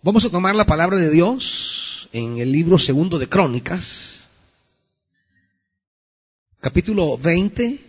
[0.00, 4.28] Vamos a tomar la palabra de Dios en el libro segundo de Crónicas,
[6.60, 7.80] capítulo 20.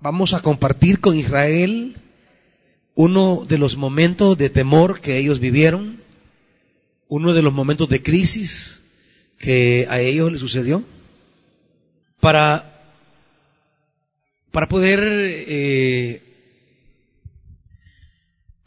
[0.00, 1.96] Vamos a compartir con Israel
[2.94, 6.02] uno de los momentos de temor que ellos vivieron,
[7.08, 8.82] uno de los momentos de crisis
[9.38, 10.84] que a ellos les sucedió,
[12.20, 12.92] para,
[14.50, 16.29] para poder eh,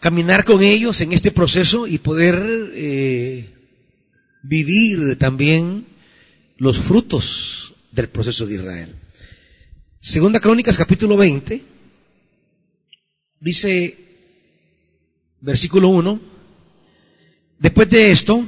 [0.04, 3.56] caminar con ellos en este proceso y poder eh,
[4.42, 5.86] vivir también
[6.58, 8.96] los frutos del proceso de Israel.
[10.02, 11.64] Segunda Crónicas capítulo 20
[13.40, 13.98] dice
[15.40, 16.20] versículo 1,
[17.60, 18.44] después de esto,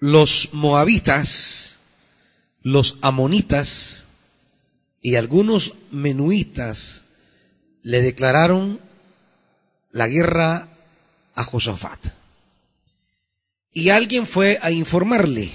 [0.00, 1.78] los moabitas,
[2.60, 4.06] los amonitas
[5.00, 7.04] y algunos menuitas
[7.84, 8.84] le declararon
[9.96, 10.68] la guerra
[11.34, 11.98] a Josafat.
[13.72, 15.50] Y alguien fue a informarle.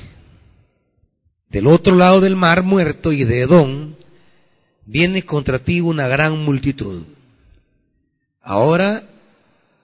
[1.49, 3.93] Del otro lado del mar muerto y de Edom
[4.85, 7.03] viene contra ti una gran multitud.
[8.41, 9.03] Ahora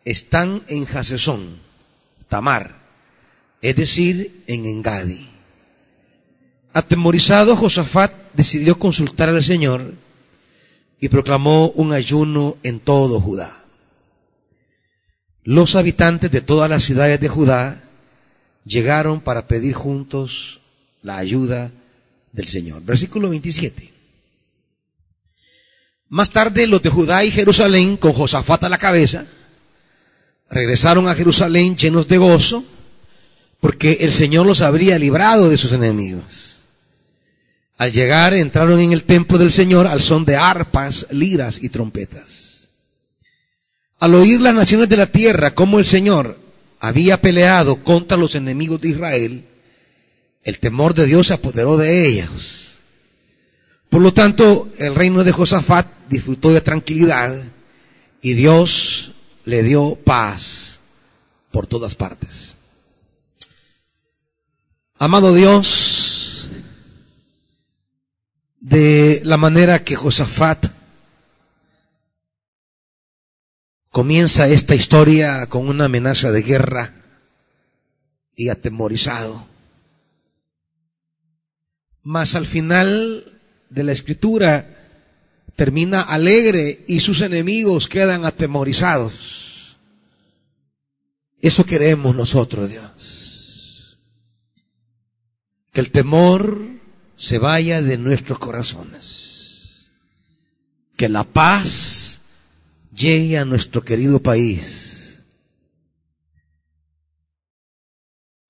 [0.04, 1.60] están en Hasesón,
[2.28, 2.78] Tamar,
[3.62, 5.30] es decir, en Engadi.
[6.74, 9.94] Atemorizado, Josafat decidió consultar al Señor
[11.00, 13.57] y proclamó un ayuno en todo Judá
[15.48, 17.82] los habitantes de todas las ciudades de Judá
[18.66, 20.60] llegaron para pedir juntos
[21.02, 21.72] la ayuda
[22.34, 22.84] del Señor.
[22.84, 23.94] Versículo 27.
[26.10, 29.26] Más tarde los de Judá y Jerusalén, con Josafat a la cabeza,
[30.50, 32.66] regresaron a Jerusalén llenos de gozo,
[33.62, 36.64] porque el Señor los habría librado de sus enemigos.
[37.78, 42.47] Al llegar entraron en el templo del Señor al son de arpas, liras y trompetas.
[44.00, 46.38] Al oír las naciones de la tierra cómo el Señor
[46.80, 49.46] había peleado contra los enemigos de Israel,
[50.44, 52.80] el temor de Dios se apoderó de ellos.
[53.90, 57.36] Por lo tanto, el reino de Josafat disfrutó de tranquilidad
[58.22, 59.14] y Dios
[59.46, 60.80] le dio paz
[61.52, 62.56] por todas partes.
[65.00, 66.50] Amado Dios,
[68.60, 70.77] de la manera que Josafat
[73.98, 76.94] Comienza esta historia con una amenaza de guerra
[78.36, 79.48] y atemorizado.
[82.04, 83.42] Mas al final
[83.72, 85.02] de la escritura
[85.56, 89.80] termina alegre y sus enemigos quedan atemorizados.
[91.42, 93.98] Eso queremos nosotros, Dios.
[95.72, 96.68] Que el temor
[97.16, 99.90] se vaya de nuestros corazones.
[100.96, 101.97] Que la paz
[102.98, 105.24] llegue a nuestro querido país.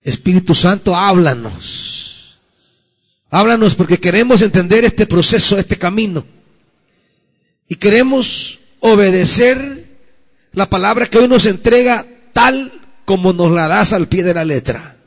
[0.01, 2.39] Espíritu Santo, háblanos.
[3.29, 6.25] Háblanos porque queremos entender este proceso, este camino.
[7.67, 9.85] Y queremos obedecer
[10.53, 12.71] la palabra que hoy nos entrega tal
[13.03, 14.97] como nos la das al pie de la letra.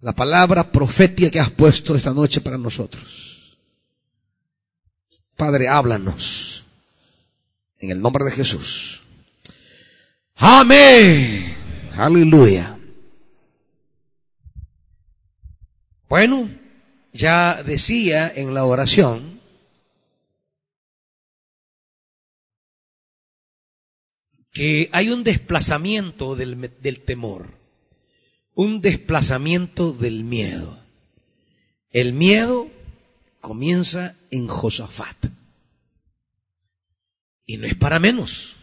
[0.00, 3.56] La palabra profética que has puesto esta noche para nosotros.
[5.36, 6.63] Padre, háblanos.
[7.84, 9.02] En el nombre de Jesús.
[10.36, 11.54] Amén.
[11.94, 12.78] Aleluya.
[16.08, 16.48] Bueno,
[17.12, 19.38] ya decía en la oración
[24.50, 27.50] que hay un desplazamiento del, temor,
[28.54, 30.78] un desplazamiento del miedo.
[31.90, 32.70] El miedo
[33.40, 35.43] comienza en Josafat.
[37.46, 38.56] Y no es para menos.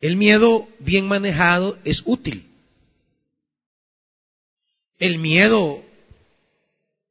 [0.00, 2.48] El miedo bien manejado es útil.
[4.98, 5.84] El miedo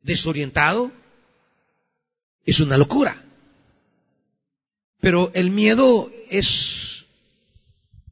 [0.01, 0.91] desorientado
[2.45, 3.23] es una locura.
[4.99, 7.05] Pero el miedo es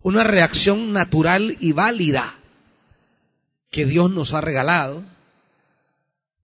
[0.01, 2.39] una reacción natural y válida
[3.69, 5.03] que Dios nos ha regalado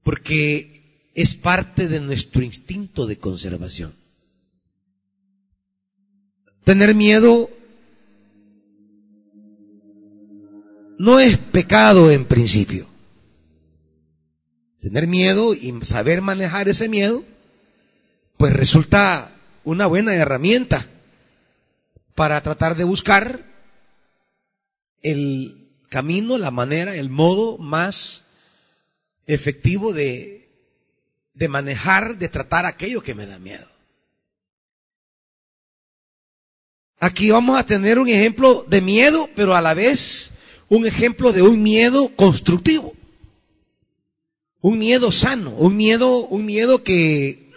[0.03, 4.04] porque es parte de nuestro instinto de conservación.
[6.65, 7.51] Tener miedo
[10.97, 12.87] no es pecado en principio.
[14.81, 17.23] Tener miedo y saber manejar ese miedo,
[18.37, 19.31] pues resulta
[19.63, 20.87] una buena herramienta
[22.15, 23.43] para tratar de buscar
[25.03, 28.25] el camino, la manera, el modo más
[29.27, 30.49] efectivo de,
[31.35, 33.74] de manejar, de tratar aquello que me da miedo.
[36.99, 40.31] Aquí vamos a tener un ejemplo de miedo, pero a la vez
[40.69, 42.93] un ejemplo de un miedo constructivo.
[44.61, 47.51] Un miedo sano, un miedo, un miedo que,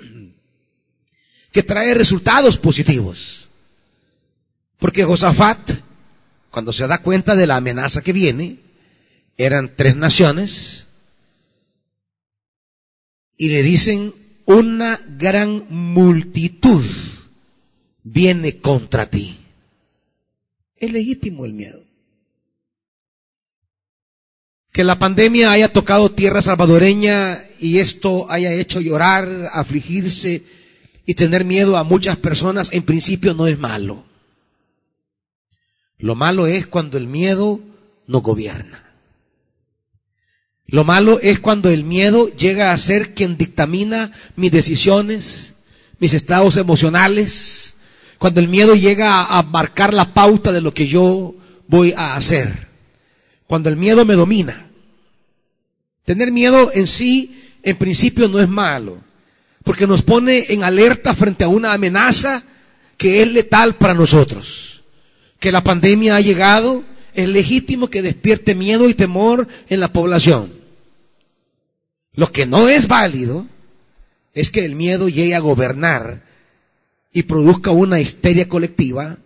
[1.52, 3.48] que trae resultados positivos.
[4.78, 5.70] Porque Josafat,
[6.50, 8.58] cuando se da cuenta de la amenaza que viene,
[9.36, 10.86] eran tres naciones,
[13.36, 14.12] y le dicen,
[14.44, 16.84] una gran multitud
[18.12, 19.38] viene contra ti.
[20.76, 21.84] Es legítimo el miedo.
[24.72, 30.44] Que la pandemia haya tocado tierra salvadoreña y esto haya hecho llorar, afligirse
[31.04, 34.04] y tener miedo a muchas personas, en principio no es malo.
[35.96, 37.60] Lo malo es cuando el miedo
[38.06, 38.84] nos gobierna.
[40.66, 45.54] Lo malo es cuando el miedo llega a ser quien dictamina mis decisiones,
[45.98, 47.74] mis estados emocionales,
[48.18, 51.34] cuando el miedo llega a, marcar la pauta de lo que yo
[51.68, 52.68] voy a hacer,
[53.46, 54.68] cuando el miedo me domina.
[56.04, 58.98] Tener miedo en sí, en principio, no es malo,
[59.62, 62.42] porque nos pone en alerta frente a una amenaza
[62.96, 64.82] que es letal para nosotros.
[65.38, 66.82] Que la pandemia ha llegado,
[67.14, 70.52] es legítimo que despierte miedo y temor en la población.
[72.14, 73.46] Lo que no es válido
[74.34, 76.27] es que el miedo llegue a gobernar
[77.12, 79.18] y produzca una histeria colectiva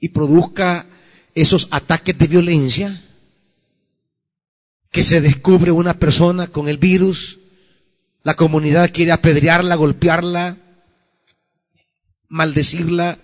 [0.00, 0.86] y produzca
[1.34, 3.02] esos ataques de violencia,
[4.90, 7.38] que se descubre una persona con el virus,
[8.22, 10.56] la comunidad quiere apedrearla, golpearla,
[12.28, 13.18] maldecirla.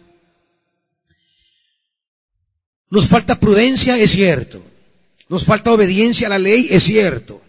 [2.91, 4.63] Nos falta prudencia, es cierto.
[5.29, 7.41] Nos falta obediencia a la ley, es cierto.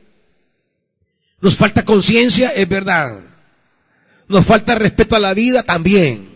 [1.42, 3.20] Nos falta conciencia, es verdad.
[4.28, 6.31] Nos falta respeto a la vida también.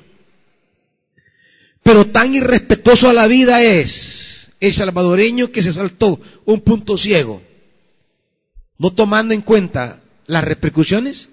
[1.86, 7.44] Pero tan irrespetuoso a la vida es el salvadoreño que se saltó un punto ciego,
[8.80, 11.30] no tomando en cuenta las repercusiones,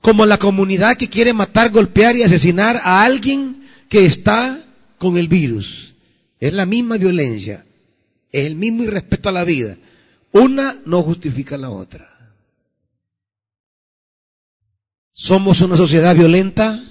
[0.00, 4.64] como la comunidad que quiere matar, golpear y asesinar a alguien que está
[4.98, 5.94] con el virus.
[6.38, 7.66] Es la misma violencia,
[8.30, 9.76] es el mismo irrespeto a la vida.
[10.30, 12.08] Una no justifica la otra.
[15.12, 16.84] Somos una sociedad violenta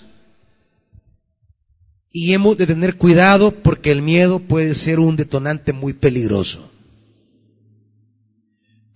[2.11, 6.71] y hemos de tener cuidado porque el miedo puede ser un detonante muy peligroso.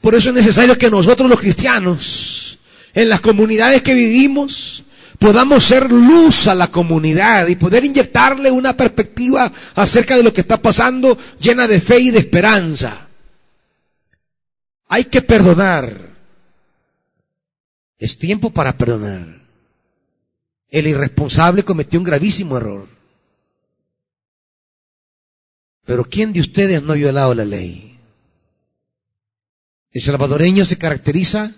[0.02, 2.60] Por eso es necesario que nosotros los cristianos,
[2.94, 4.84] en las comunidades que vivimos,
[5.18, 10.42] podamos ser luz a la comunidad y poder inyectarle una perspectiva acerca de lo que
[10.42, 13.08] está pasando llena de fe y de esperanza.
[14.90, 16.12] Hay que perdonar.
[17.98, 19.42] Es tiempo para perdonar.
[20.70, 22.93] El irresponsable cometió un gravísimo error.
[25.86, 28.00] Pero ¿quién de ustedes no ha violado la ley?
[29.92, 31.54] El salvadoreño se caracteriza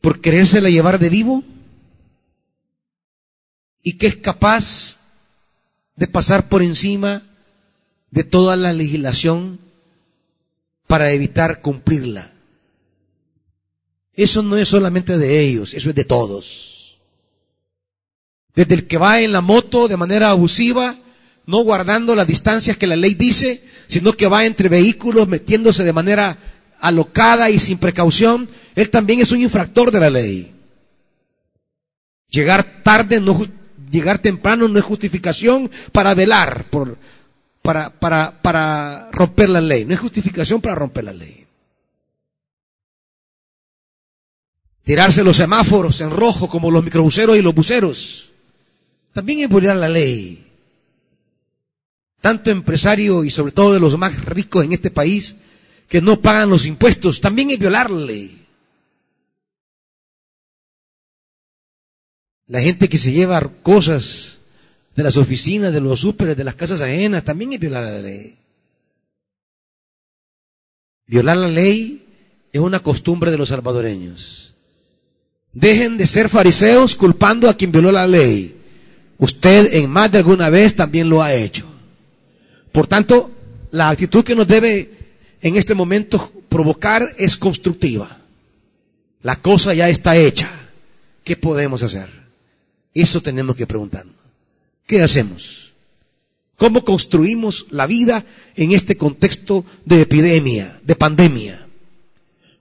[0.00, 1.42] por querérsela llevar de vivo
[3.82, 4.98] y que es capaz
[5.96, 7.22] de pasar por encima
[8.10, 9.58] de toda la legislación
[10.86, 12.32] para evitar cumplirla.
[14.14, 16.77] Eso no es solamente de ellos, eso es de todos.
[18.58, 20.96] Desde el que va en la moto de manera abusiva,
[21.46, 25.92] no guardando las distancias que la ley dice, sino que va entre vehículos metiéndose de
[25.92, 26.36] manera
[26.80, 30.52] alocada y sin precaución, él también es un infractor de la ley.
[32.30, 33.40] Llegar tarde, no,
[33.92, 36.98] llegar temprano no es justificación para velar, por,
[37.62, 41.46] para, para, para romper la ley, no es justificación para romper la ley.
[44.82, 48.28] tirarse los semáforos en rojo como los microbuseros y los buceros.
[49.18, 50.46] También es violar la ley.
[52.20, 55.34] Tanto empresario y sobre todo de los más ricos en este país
[55.88, 58.46] que no pagan los impuestos, también es violar la ley.
[62.46, 64.38] La gente que se lleva cosas
[64.94, 68.38] de las oficinas, de los súperes, de las casas ajenas, también es violar la ley.
[71.08, 72.06] Violar la ley
[72.52, 74.54] es una costumbre de los salvadoreños.
[75.52, 78.54] Dejen de ser fariseos culpando a quien violó la ley.
[79.18, 81.66] Usted en más de alguna vez también lo ha hecho.
[82.72, 83.30] Por tanto,
[83.72, 84.90] la actitud que nos debe
[85.42, 88.18] en este momento provocar es constructiva.
[89.22, 90.48] La cosa ya está hecha.
[91.24, 92.08] ¿Qué podemos hacer?
[92.94, 94.14] Eso tenemos que preguntarnos.
[94.86, 95.72] ¿Qué hacemos?
[96.56, 98.24] ¿Cómo construimos la vida
[98.56, 101.66] en este contexto de epidemia, de pandemia?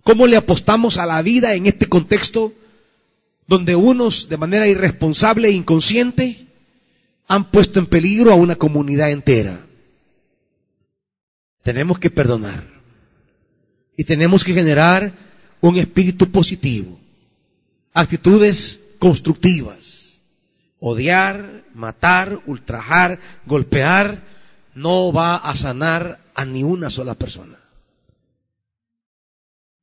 [0.03, 2.53] ¿Cómo le apostamos a la vida en este contexto
[3.47, 6.46] donde unos de manera irresponsable e inconsciente
[7.27, 9.59] han puesto en peligro a una comunidad entera.
[11.61, 12.65] Tenemos que perdonar
[13.97, 15.13] y tenemos que generar
[15.59, 16.99] un espíritu positivo,
[17.93, 20.21] actitudes constructivas.
[20.79, 24.23] Odiar, matar, ultrajar, golpear,
[24.75, 27.57] no va a sanar a ni una sola persona.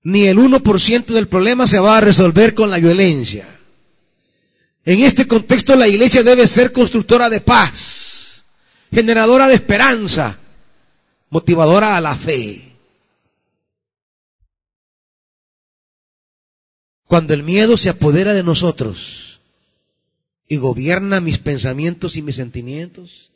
[0.05, 3.54] Ni el 1% del problema se va a resolver con la violencia.
[4.85, 8.45] En este contexto la iglesia debe ser constructora de paz,
[8.93, 10.39] generadora de esperanza,
[11.31, 12.73] motivadora a la fe.
[17.07, 19.41] Cuando el miedo se apodera de nosotros
[20.49, 23.31] y gobierna mis pensamientos y mis sentimientos,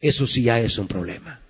[0.00, 1.40] eso sí ya es un problema.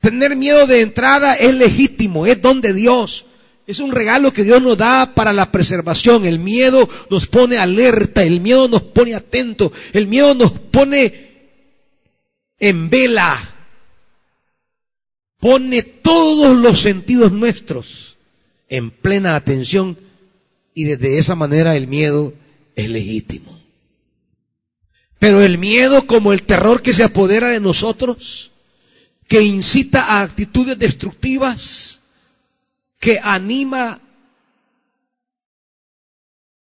[0.00, 3.26] Tener miedo de entrada es legítimo, es don de Dios.
[3.66, 6.24] Es un regalo que Dios nos da para la preservación.
[6.26, 11.34] El miedo nos pone alerta, el miedo nos pone atento, el miedo nos pone
[12.58, 13.36] en vela.
[15.38, 18.16] Pone todos los sentidos nuestros
[18.68, 19.98] en plena atención
[20.74, 22.34] y desde esa manera el miedo
[22.76, 23.60] es legítimo.
[25.18, 28.52] Pero el miedo como el terror que se apodera de nosotros,
[29.28, 32.00] que incita a actitudes destructivas,
[33.04, 34.00] que anima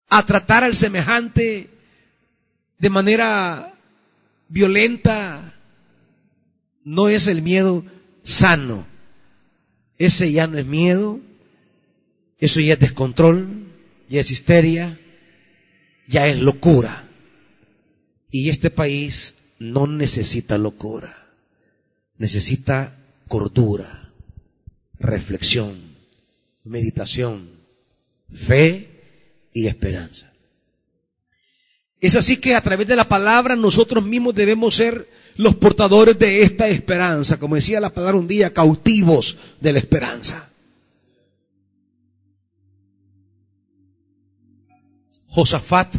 [0.08, 1.70] a tratar al semejante
[2.78, 3.74] de manera
[4.48, 5.60] violenta,
[6.86, 7.84] no es el miedo
[8.24, 8.86] sano.
[9.98, 11.20] Ese ya no es miedo,
[12.38, 13.68] eso ya es descontrol,
[14.08, 14.98] ya es histeria,
[16.08, 17.10] ya es locura.
[18.32, 21.14] Y este país no necesita locura,
[22.18, 24.14] necesita cordura,
[25.00, 25.89] reflexión,
[26.64, 27.50] meditación,
[28.34, 30.32] fe y esperanza.
[32.00, 36.44] Es así que a través de la palabra nosotros mismos debemos ser los portadores de
[36.44, 40.50] esta esperanza, como decía la palabra un día, cautivos de la esperanza.
[45.28, 45.96] Josafat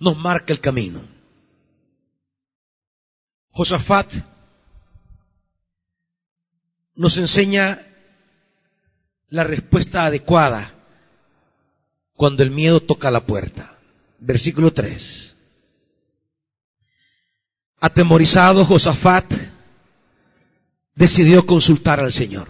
[0.00, 1.06] nos marca el camino.
[3.50, 4.14] Josafat
[6.94, 7.91] nos enseña
[9.32, 10.74] la respuesta adecuada
[12.12, 13.78] cuando el miedo toca la puerta.
[14.18, 15.34] Versículo 3.
[17.80, 19.32] Atemorizado Josafat
[20.94, 22.48] decidió consultar al Señor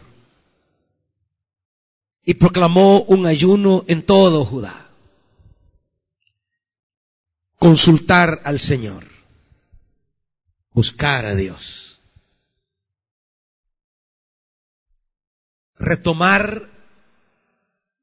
[2.25, 4.91] y proclamó un ayuno en todo Judá
[7.59, 9.05] consultar al Señor,
[10.73, 12.03] buscar a Dios,
[15.77, 16.72] retomar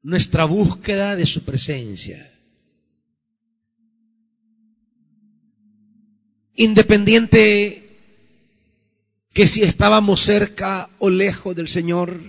[0.02, 2.30] nuestra búsqueda de su presencia.
[6.54, 7.90] Independiente
[9.32, 12.20] que si estábamos cerca o lejos del Señor,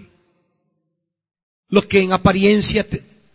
[1.70, 2.86] lo que en apariencia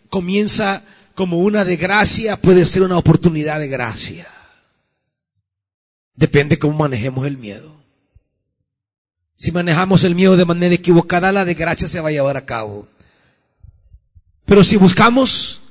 [0.09, 0.83] comienza
[1.15, 4.27] como una de gracia puede ser una oportunidad de gracia.
[6.15, 7.75] Depende cómo manejemos el miedo.
[9.35, 12.45] Si manejamos el miedo de manera equivocada, la de gracia se va a llevar a
[12.45, 12.87] cabo.
[14.47, 15.61] Pero si buscamos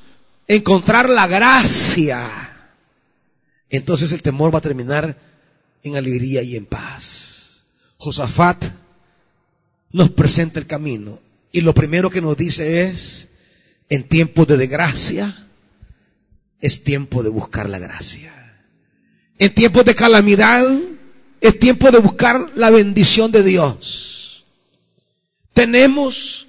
[0.47, 2.29] encontrar la gracia,
[3.71, 5.19] entonces el temor va a terminar
[5.83, 7.65] en alegría y en paz.
[7.97, 8.67] Josafat
[9.93, 11.19] nos presenta el camino
[11.53, 13.29] y lo primero que nos dice es,
[13.89, 15.47] en tiempos de desgracia,
[16.61, 18.61] es tiempo de buscar la gracia.
[19.39, 20.69] En tiempos de calamidad,
[21.41, 24.45] es tiempo de buscar la bendición de Dios.
[25.55, 26.46] Tenemos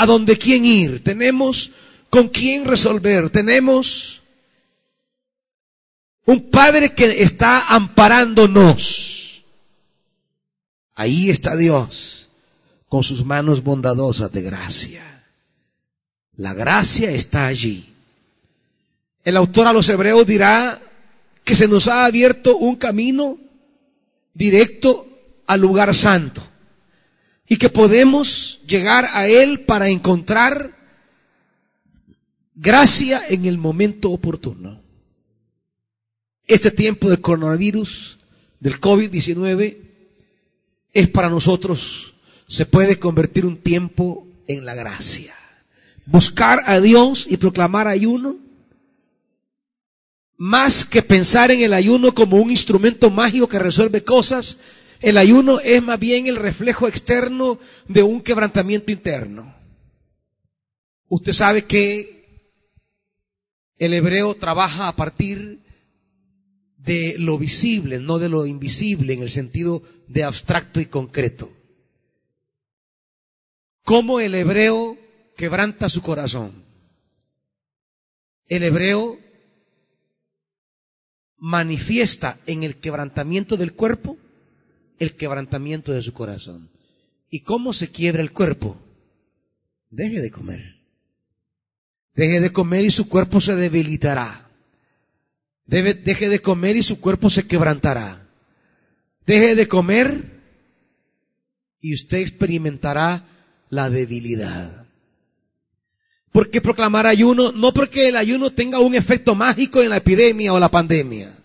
[0.00, 1.72] a dónde quién ir, tenemos
[2.08, 4.22] con quién resolver, tenemos
[6.24, 9.44] un Padre que está amparándonos.
[10.94, 12.30] Ahí está Dios
[12.88, 15.26] con sus manos bondadosas de gracia.
[16.34, 17.92] La gracia está allí.
[19.22, 20.80] El autor a los hebreos dirá
[21.44, 23.36] que se nos ha abierto un camino
[24.32, 25.06] directo
[25.46, 26.49] al lugar santo
[27.50, 30.74] y que podemos llegar a él para encontrar
[32.54, 34.80] gracia en el momento oportuno.
[36.46, 38.18] Este tiempo del coronavirus,
[38.58, 39.76] del COVID-19,
[40.94, 42.14] es para nosotros,
[42.46, 45.34] se puede convertir un tiempo en la gracia
[46.10, 48.36] buscar a Dios y proclamar ayuno,
[50.36, 54.58] más que pensar en el ayuno como un instrumento mágico que resuelve cosas,
[55.00, 59.54] el ayuno es más bien el reflejo externo de un quebrantamiento interno.
[61.08, 62.20] Usted sabe que
[63.80, 65.64] El hebreo trabaja a partir
[66.76, 71.50] de lo visible, no de lo invisible, en el sentido de abstracto y concreto.
[73.82, 74.98] ¿Cómo el hebreo
[75.34, 76.62] quebranta su corazón?
[78.48, 79.18] El hebreo
[81.38, 84.18] manifiesta en el quebrantamiento del cuerpo
[85.00, 86.70] el quebrantamiento de su corazón.
[87.28, 88.80] ¿Y cómo se quiebra el cuerpo?
[89.88, 90.76] Deje de comer.
[92.14, 94.48] Deje de comer y su cuerpo se debilitará.
[95.66, 98.28] deje de comer y su cuerpo se quebrantará.
[99.26, 100.40] Deje de comer
[101.80, 103.26] y usted experimentará
[103.70, 104.86] la debilidad.
[106.30, 107.52] ¿Por qué proclamar ayuno?
[107.52, 111.39] No porque el ayuno tenga un efecto mágico en la epidemia o la pandemia.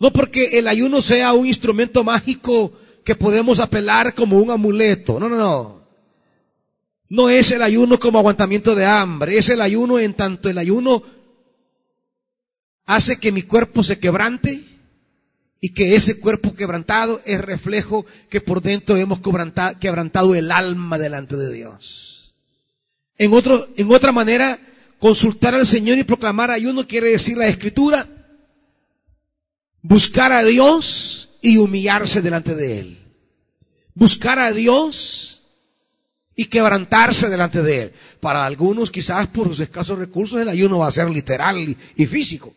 [0.00, 2.72] No porque el ayuno sea un instrumento mágico
[3.04, 5.20] que podemos apelar como un amuleto.
[5.20, 5.80] No, no, no.
[7.10, 9.36] No es el ayuno como aguantamiento de hambre.
[9.36, 11.02] Es el ayuno en tanto el ayuno
[12.86, 14.64] hace que mi cuerpo se quebrante
[15.60, 21.36] y que ese cuerpo quebrantado es reflejo que por dentro hemos quebrantado el alma delante
[21.36, 22.34] de Dios.
[23.18, 24.58] En, otro, en otra manera,
[24.98, 28.19] consultar al Señor y proclamar ayuno quiere decir la escritura,
[29.82, 32.98] buscar a Dios y humillarse delante de Él.
[33.94, 35.42] Buscar a Dios
[36.36, 37.92] y quebrantarse delante de Él.
[38.20, 42.54] Para algunos, quizás por sus escasos recursos, el ayuno va a ser literal y, físico.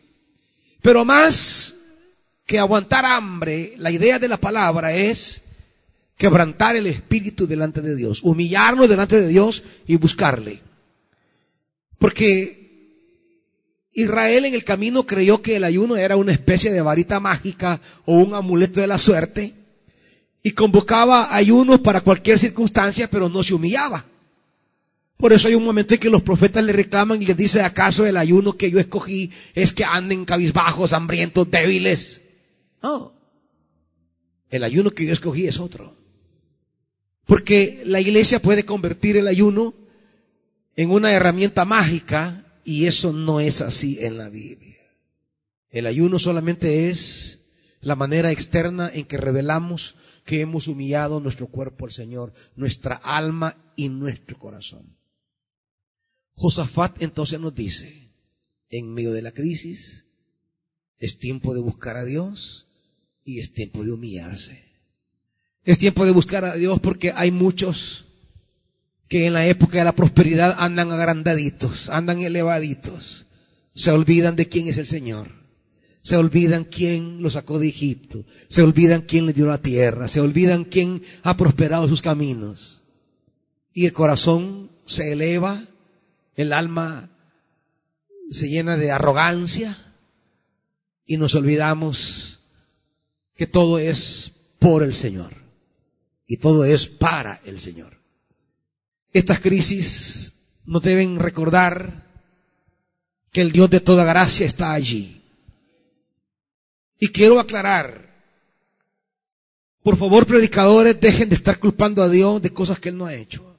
[0.80, 1.74] Pero más
[2.46, 5.42] que aguantar hambre, la idea de la palabra es
[6.16, 10.60] quebrantar el espíritu delante de Dios, humillarnos delante de Dios y buscarle.
[11.98, 12.63] Porque
[13.94, 18.14] Israel en el camino creyó que el ayuno era una especie de varita mágica o
[18.14, 19.54] un amuleto de la suerte
[20.42, 24.04] y convocaba ayuno para cualquier circunstancia, pero no se humillaba.
[25.16, 28.04] Por eso hay un momento en que los profetas le reclaman y les dice, ¿acaso
[28.04, 32.20] el ayuno que yo escogí es que anden cabizbajos, hambrientos, débiles?
[32.82, 33.14] No.
[34.50, 35.96] El ayuno que yo escogí es otro.
[37.24, 39.72] Porque la iglesia puede convertir el ayuno
[40.76, 44.78] en una herramienta mágica y eso no es así en la Biblia.
[45.70, 47.40] El ayuno solamente es
[47.80, 53.56] la manera externa en que revelamos que hemos humillado nuestro cuerpo al Señor, nuestra alma
[53.76, 54.96] y nuestro corazón.
[56.36, 58.10] Josafat entonces nos dice,
[58.70, 60.06] en medio de la crisis,
[60.98, 62.66] es tiempo de buscar a Dios
[63.24, 64.64] y es tiempo de humillarse.
[65.64, 68.03] Es tiempo de buscar a Dios porque hay muchos
[69.08, 73.26] que en la época de la prosperidad andan agrandaditos, andan elevaditos.
[73.74, 75.30] Se olvidan de quién es el Señor.
[76.02, 78.24] Se olvidan quién los sacó de Egipto.
[78.48, 80.06] Se olvidan quién les dio la tierra.
[80.08, 82.82] Se olvidan quién ha prosperado sus caminos.
[83.72, 85.64] Y el corazón se eleva,
[86.36, 87.10] el alma
[88.30, 89.78] se llena de arrogancia
[91.06, 92.40] y nos olvidamos
[93.34, 95.32] que todo es por el Señor
[96.26, 98.03] y todo es para el Señor.
[99.14, 100.34] Estas crisis
[100.66, 102.04] nos deben recordar
[103.30, 105.22] que el Dios de toda gracia está allí.
[106.98, 108.12] Y quiero aclarar,
[109.84, 113.14] por favor predicadores, dejen de estar culpando a Dios de cosas que Él no ha
[113.14, 113.56] hecho.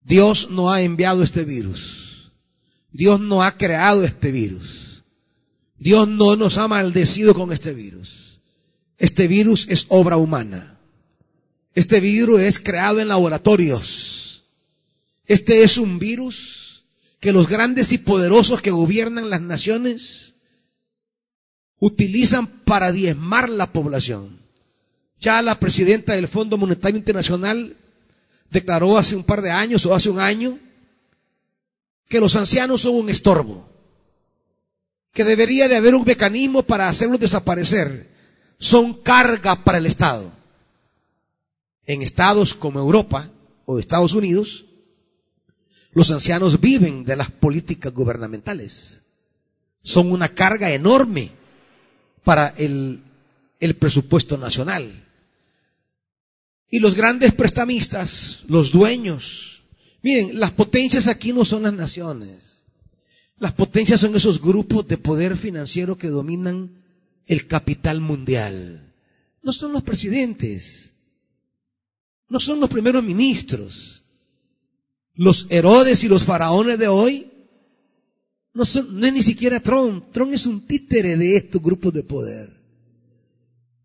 [0.00, 2.32] Dios no ha enviado este virus.
[2.90, 5.04] Dios no ha creado este virus.
[5.76, 8.40] Dios no nos ha maldecido con este virus.
[8.96, 10.73] Este virus es obra humana.
[11.74, 14.44] Este virus es creado en laboratorios.
[15.26, 16.84] Este es un virus
[17.18, 20.34] que los grandes y poderosos que gobiernan las naciones
[21.80, 24.40] utilizan para diezmar la población.
[25.18, 27.76] Ya la presidenta del Fondo Monetario Internacional
[28.50, 30.58] declaró hace un par de años o hace un año
[32.08, 33.68] que los ancianos son un estorbo,
[35.12, 38.12] que debería de haber un mecanismo para hacerlos desaparecer.
[38.58, 40.43] Son carga para el Estado
[41.86, 43.30] en estados como Europa
[43.66, 44.66] o Estados Unidos,
[45.92, 49.02] los ancianos viven de las políticas gubernamentales.
[49.82, 51.30] Son una carga enorme
[52.24, 53.02] para el,
[53.78, 55.04] presupuesto nacional.
[56.68, 59.62] Y los grandes prestamistas, los dueños,
[60.02, 62.64] miren, las potencias aquí no son las naciones.
[63.38, 66.82] Las potencias son esos grupos de poder financiero que dominan
[67.26, 68.92] el capital mundial.
[69.42, 70.93] No son los presidentes.
[72.28, 74.04] No son los primeros ministros.
[75.14, 77.30] Los Herodes y los faraones de hoy
[78.52, 80.06] no, son, no es ni siquiera Trump.
[80.12, 82.64] Trump es un títere de estos grupos de poder.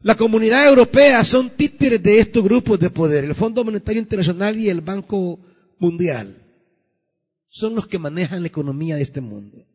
[0.02, 4.70] La comunidad europea son títeres de estos grupos de poder, el Fondo Monetario Internacional y
[4.70, 5.40] el Banco
[5.78, 6.36] Mundial.
[7.52, 9.66] son los que manejan la economía de este mundo.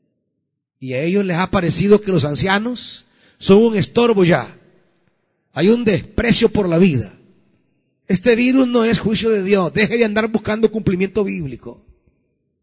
[0.79, 3.05] Y a ellos les ha parecido que los ancianos
[3.37, 4.47] son un estorbo ya.
[5.53, 7.13] Hay un desprecio por la vida.
[8.07, 9.73] Este virus no es juicio de Dios.
[9.73, 11.83] Deje de andar buscando cumplimiento bíblico.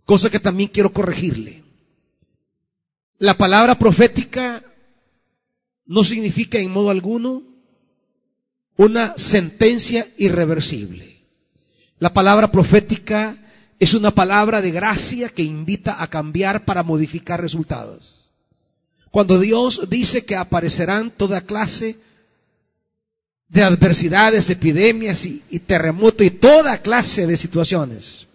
[0.06, 1.64] Cosa que también quiero corregirle.
[3.18, 4.64] La palabra profética
[5.86, 7.44] no significa en modo alguno
[8.78, 11.22] una sentencia irreversible.
[12.00, 13.38] La palabra profética
[13.80, 18.32] es una palabra de gracia que invita a cambiar para modificar resultados.
[19.12, 21.98] Cuando Dios dice que aparecerán toda clase
[23.52, 28.28] de adversidades, epidemias y, terremotos y toda clase de situaciones,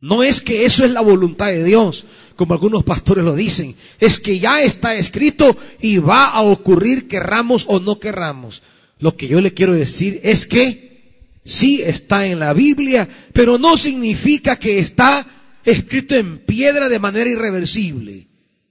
[0.00, 4.18] no es que eso es la voluntad de Dios, como algunos pastores lo dicen, es
[4.18, 8.62] que ya está escrito y va a ocurrir querramos o no querramos.
[8.98, 13.76] Lo que yo le quiero decir es que sí está en la Biblia, pero no
[13.76, 15.26] significa que está
[15.64, 18.26] escrito en piedra de manera irreversible.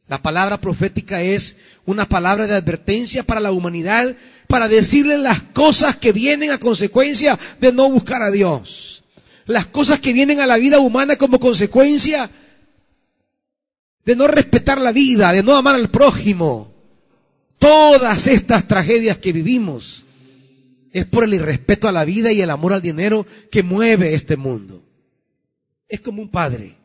[0.08, 4.16] La palabra profética es una palabra de advertencia para la humanidad,
[4.48, 9.04] para decirle las cosas que vienen a consecuencia de no buscar a Dios.
[9.48, 12.30] Las cosas que vienen a la vida humana como consecuencia
[14.06, 16.72] de no respetar la vida, de no amar al prójimo.
[17.58, 20.04] Todas estas tragedias que vivimos
[20.92, 24.38] es por el irrespeto a la vida y el amor al dinero que mueve este
[24.38, 24.84] mundo.
[25.88, 26.78] Es como un padre.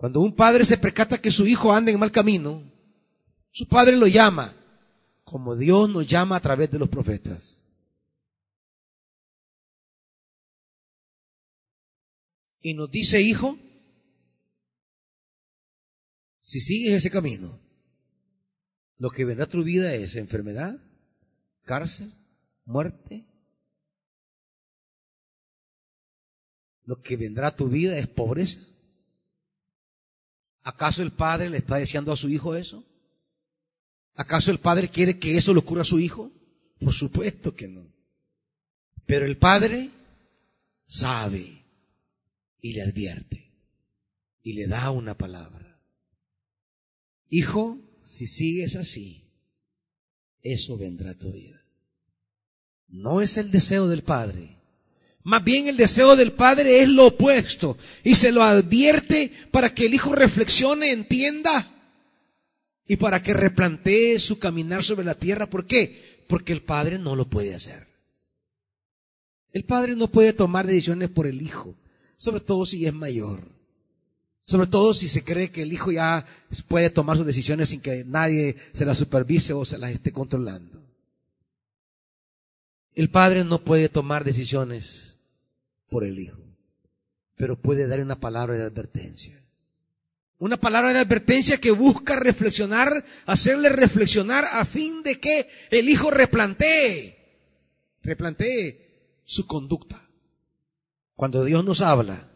[0.00, 2.62] Cuando un padre se percata que su hijo anda en mal camino,
[3.50, 4.56] su padre lo llama,
[5.24, 7.62] como Dios nos llama a través de los profetas.
[12.62, 13.58] Y nos dice, hijo,
[16.40, 17.60] si sigues ese camino,
[18.96, 20.82] lo que vendrá a tu vida es enfermedad,
[21.66, 22.10] cárcel,
[22.64, 23.26] muerte.
[26.84, 28.69] Lo que vendrá a tu vida es pobreza.
[30.62, 32.84] ¿Acaso el padre le está deseando a su hijo eso?
[34.14, 36.30] ¿Acaso el padre quiere que eso le ocurra a su hijo?
[36.78, 37.86] Por supuesto que no.
[39.06, 39.90] Pero el padre
[40.86, 41.64] sabe
[42.60, 43.50] y le advierte
[44.42, 45.80] y le da una palabra.
[47.28, 49.30] Hijo, si sigues así,
[50.42, 51.64] eso vendrá a tu vida.
[52.88, 54.59] No es el deseo del Padre.
[55.22, 59.86] Más bien el deseo del Padre es lo opuesto y se lo advierte para que
[59.86, 61.70] el Hijo reflexione, entienda
[62.86, 65.48] y para que replantee su caminar sobre la tierra.
[65.48, 66.24] ¿Por qué?
[66.26, 67.86] Porque el Padre no lo puede hacer.
[69.52, 71.74] El Padre no puede tomar decisiones por el Hijo,
[72.16, 73.60] sobre todo si es mayor.
[74.46, 76.26] Sobre todo si se cree que el hijo ya
[76.66, 80.82] puede tomar sus decisiones sin que nadie se las supervise o se las esté controlando.
[82.92, 85.09] El padre no puede tomar decisiones
[85.90, 86.38] por el hijo,
[87.36, 89.44] pero puede dar una palabra de advertencia.
[90.38, 96.10] Una palabra de advertencia que busca reflexionar, hacerle reflexionar a fin de que el hijo
[96.10, 97.18] replantee,
[99.24, 100.08] su conducta.
[101.14, 102.30] Cuando Dios nos habla,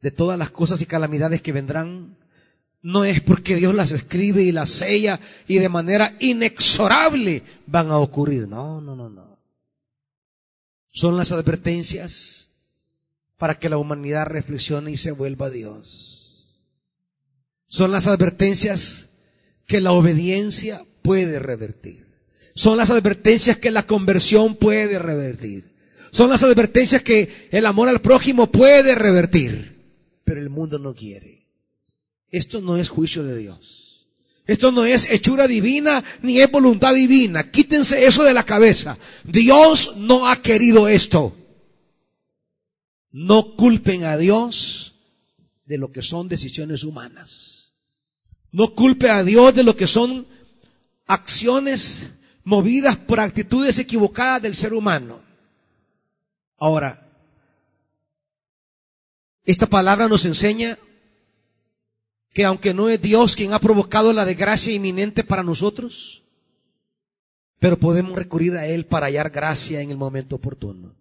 [0.00, 2.16] de todas las cosas y calamidades que vendrán,
[2.82, 7.98] no es porque Dios las escribe y las sella y de manera inexorable van a
[7.98, 8.46] ocurrir.
[8.46, 9.31] No, no, no, no.
[10.92, 12.50] Son las advertencias
[13.36, 16.54] para que la humanidad reflexione y se vuelva a Dios.
[17.66, 19.08] Son las advertencias
[19.66, 22.06] que la obediencia puede revertir.
[22.54, 25.72] Son las advertencias que la conversión puede revertir.
[26.12, 29.72] Son las advertencias que el amor al prójimo puede revertir
[30.24, 31.46] pero el mundo no quiere.
[32.30, 33.81] Esto no es juicio de Dios.
[34.46, 37.50] Esto no es hechura divina ni es voluntad divina.
[37.50, 38.98] Quítense eso de la cabeza.
[39.24, 41.36] Dios no ha querido esto.
[43.12, 44.96] No culpen a Dios
[45.64, 47.74] de lo que son decisiones humanas.
[48.50, 50.26] No culpe a Dios de lo que son
[51.06, 52.10] acciones
[52.44, 55.20] movidas por actitudes equivocadas del ser humano.
[56.58, 57.08] Ahora,
[59.44, 60.78] esta palabra nos enseña
[62.32, 66.22] que aunque no es Dios quien ha provocado la desgracia inminente para nosotros,
[67.58, 70.94] pero podemos recurrir a Él para hallar gracia en el momento oportuno.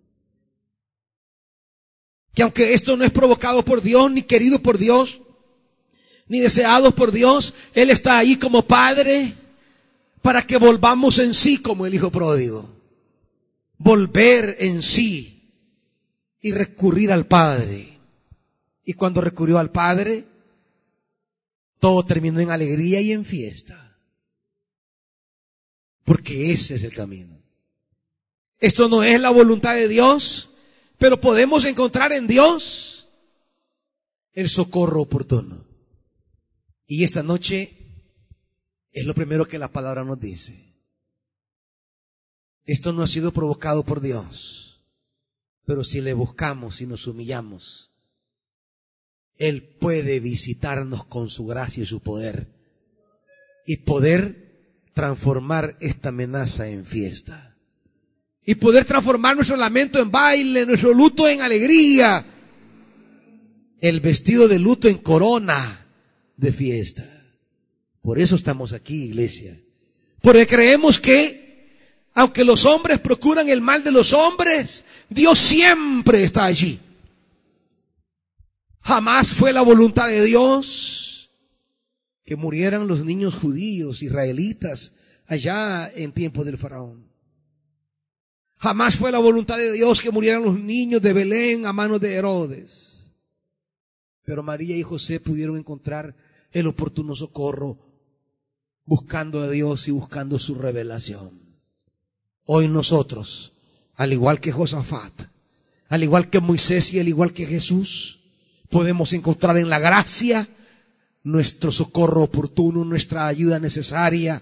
[2.33, 5.21] Que aunque esto no es provocado por Dios, ni querido por Dios,
[6.27, 9.35] ni deseado por Dios, Él está ahí como Padre
[10.21, 12.69] para que volvamos en sí como el Hijo pródigo.
[13.77, 15.51] Volver en sí
[16.41, 17.97] y recurrir al Padre.
[18.85, 20.25] Y cuando recurrió al Padre,
[21.81, 23.97] todo terminó en alegría y en fiesta.
[26.05, 27.41] Porque ese es el camino.
[28.59, 30.51] Esto no es la voluntad de Dios,
[30.99, 33.09] pero podemos encontrar en Dios
[34.33, 35.65] el socorro oportuno.
[36.85, 37.75] Y esta noche
[38.91, 40.75] es lo primero que la palabra nos dice.
[42.63, 44.85] Esto no ha sido provocado por Dios,
[45.65, 47.91] pero si le buscamos y nos humillamos,
[49.41, 52.47] Él puede visitarnos con su gracia y su poder
[53.65, 54.51] y poder
[54.93, 57.57] transformar esta amenaza en fiesta
[58.45, 62.23] y poder transformar nuestro lamento en baile, nuestro luto en alegría,
[63.79, 65.87] el vestido de luto en corona
[66.37, 67.03] de fiesta.
[68.03, 69.59] Por eso estamos aquí, iglesia.
[70.21, 76.43] Porque creemos que, aunque los hombres procuran el mal de los hombres, Dios siempre está
[76.45, 76.79] allí.
[78.81, 81.31] Jamás fue la voluntad de Dios
[82.23, 84.93] que murieran los niños judíos, israelitas,
[85.27, 87.11] allá en tiempo del faraón.
[88.57, 92.13] Jamás fue la voluntad de Dios que murieran los niños de Belén a manos de
[92.13, 93.13] Herodes.
[94.23, 96.15] Pero María y José pudieron encontrar
[96.51, 97.79] el oportuno socorro
[98.85, 101.41] buscando a Dios y buscando su revelación.
[102.45, 103.53] Hoy nosotros,
[103.95, 105.13] al igual que Josafat,
[105.87, 108.20] al igual que Moisés y al igual que Jesús,
[108.71, 110.47] podemos encontrar en la gracia
[111.23, 114.41] nuestro socorro oportuno, nuestra ayuda necesaria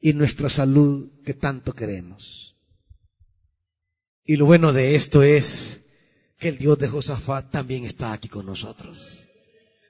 [0.00, 2.56] y nuestra salud que tanto queremos.
[4.24, 5.80] Y lo bueno de esto es
[6.38, 9.28] que el Dios de Josafat también está aquí con nosotros.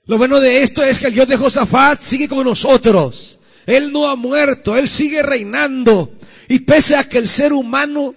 [0.05, 3.39] Lo bueno de esto es que el Dios de Josafat sigue con nosotros.
[3.67, 6.19] Él no ha muerto, Él sigue reinando.
[6.49, 8.17] Y pese a que el ser humano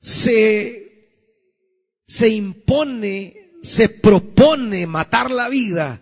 [0.00, 1.12] se,
[2.06, 6.00] se impone, se propone matar la vida,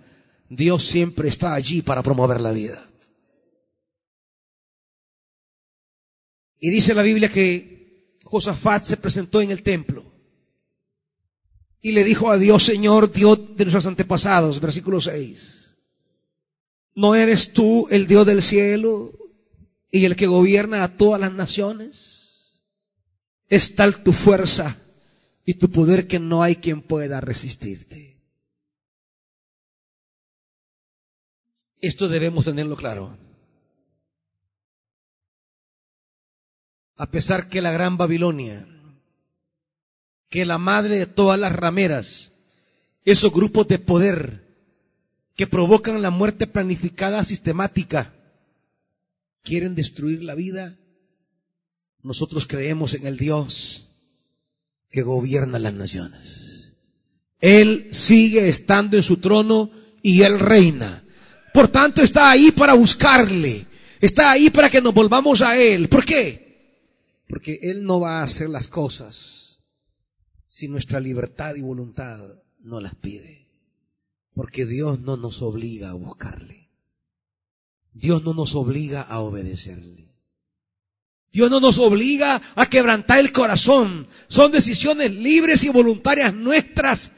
[0.50, 2.90] Dios siempre está allí para promover la vida.
[6.61, 10.12] Y dice la Biblia que Josafat se presentó en el templo
[11.81, 15.79] y le dijo a Dios, Señor, Dios de nuestros antepasados, versículo 6,
[16.94, 19.11] ¿no eres tú el Dios del cielo
[19.90, 22.64] y el que gobierna a todas las naciones?
[23.48, 24.84] Es tal tu fuerza
[25.45, 28.19] y tu poder que no hay quien pueda resistirte.
[31.81, 33.19] Esto debemos tenerlo claro.
[36.97, 38.67] A pesar que la gran Babilonia
[40.35, 42.33] que la madre de todas las rameras,
[43.05, 44.45] esos grupos de poder
[45.37, 48.13] que provocan la muerte planificada sistemática,
[49.45, 50.77] quieren destruir la vida,
[52.03, 53.84] nosotros creemos en el Dios
[54.95, 56.77] que gobierna las naciones.
[57.41, 61.05] Él sigue estando en su trono y Él reina.
[61.53, 63.67] Por tanto, está ahí para buscarle.
[64.01, 65.89] Está ahí para que nos volvamos a Él.
[65.89, 67.25] ¿Por qué?
[67.27, 69.65] Porque Él no va a hacer las cosas
[70.47, 72.21] si nuestra libertad y voluntad
[72.61, 73.51] no las pide.
[74.33, 76.71] Porque Dios no nos obliga a buscarle.
[77.93, 80.04] Dios no nos obliga a obedecerle.
[81.35, 84.07] Dios no nos obliga a quebrantar el corazón.
[84.29, 87.11] Son decisiones libres y voluntarias nuestras,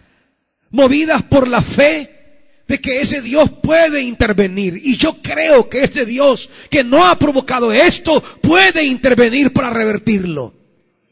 [0.70, 4.80] movidas por la fe de que ese Dios puede intervenir.
[4.82, 10.54] Y yo creo que este Dios que no ha provocado esto puede intervenir para revertirlo.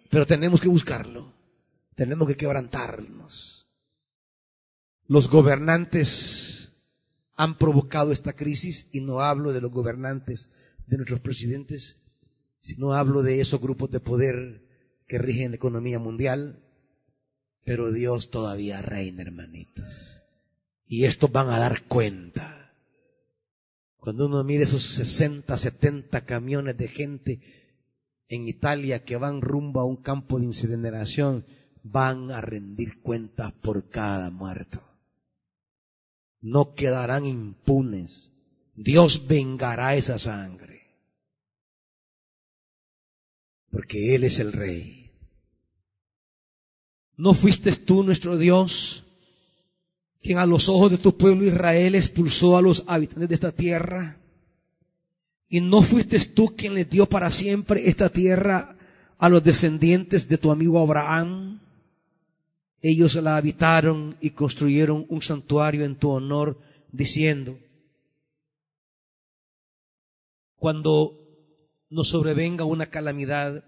[0.09, 1.31] Pero tenemos que buscarlo.
[1.95, 3.69] Tenemos que quebrantarnos.
[5.09, 6.73] Los gobernantes
[7.37, 10.49] han provocado esta crisis y no hablo de los gobernantes
[10.87, 11.99] de nuestros presidentes,
[12.65, 14.63] sino hablo de esos grupos de poder
[15.07, 16.65] que rigen la economía mundial.
[17.63, 20.23] Pero Dios todavía reina, hermanitos.
[20.87, 22.75] Y estos van a dar cuenta.
[23.99, 27.41] Cuando uno mire esos 60, 70 camiones de gente
[28.29, 31.45] en Italia que van rumbo a un campo de incineración,
[31.83, 34.83] van a rendir cuentas por cada muerto.
[36.41, 38.33] No quedarán impunes.
[38.75, 40.74] Dios vengará esa sangre.
[43.75, 45.11] Porque Él es el Rey.
[47.19, 49.05] ¿No fuiste tú nuestro Dios
[50.23, 54.17] quien a los ojos de tu pueblo Israel expulsó a los habitantes de esta tierra?
[55.51, 58.79] ¿Y no fuiste tú quien les dio para siempre esta tierra
[59.19, 61.61] a los descendientes de tu amigo Abraham?
[62.85, 66.59] ellos la habitaron y construyeron un santuario en tu honor,
[66.93, 67.59] diciendo,
[70.57, 71.24] cuando
[71.95, 73.65] nos sobrevenga una calamidad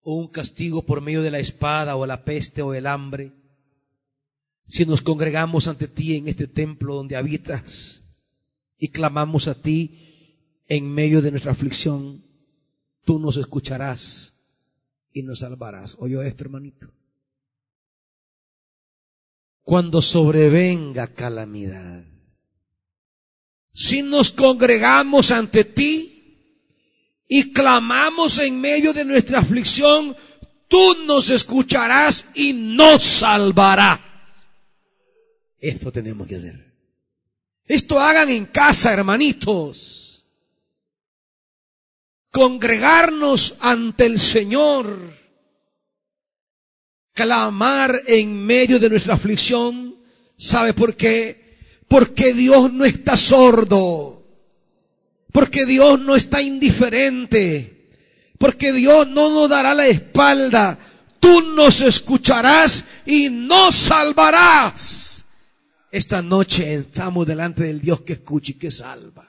[0.00, 3.32] o un castigo por medio de la espada o la peste o el hambre,
[4.66, 8.02] si nos congregamos ante ti en este templo donde habitas
[8.76, 10.34] y clamamos a ti
[10.66, 12.24] en medio de nuestra aflicción,
[13.04, 14.34] tú nos escucharás
[15.12, 15.96] y nos salvarás.
[15.98, 16.88] ¿Oyó esto, hermanito?
[19.68, 22.02] cuando sobrevenga calamidad.
[23.70, 26.17] Si nos congregamos ante ti
[27.28, 30.16] y clamamos en medio de nuestra aflicción,
[30.66, 34.00] tú nos escucharás y nos salvarás.
[35.60, 36.74] Esto tenemos que hacer.
[37.66, 40.26] Esto hagan en casa, hermanitos.
[42.30, 45.18] Congregarnos ante el Señor
[47.18, 49.96] clamar en medio de nuestra aflicción.
[50.36, 51.58] ¿Sabe por qué?
[51.88, 54.17] Porque Dios no está sordo.
[55.32, 57.90] Porque Dios no está indiferente.
[58.38, 60.78] Porque Dios no nos dará la espalda.
[61.20, 65.24] Tú nos escucharás y nos salvarás.
[65.90, 69.26] Esta noche estamos delante del Dios que escucha y que salva.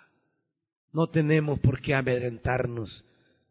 [0.91, 3.05] No tenemos por qué amedrentarnos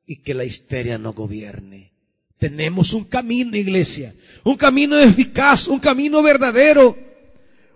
[0.06, 1.92] y que la histeria no gobierne.
[2.38, 4.14] Tenemos un camino, iglesia.
[4.44, 6.96] Un camino eficaz, un camino verdadero.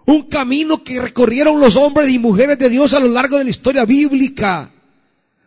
[0.07, 3.51] Un camino que recorrieron los hombres y mujeres de Dios a lo largo de la
[3.51, 4.73] historia bíblica.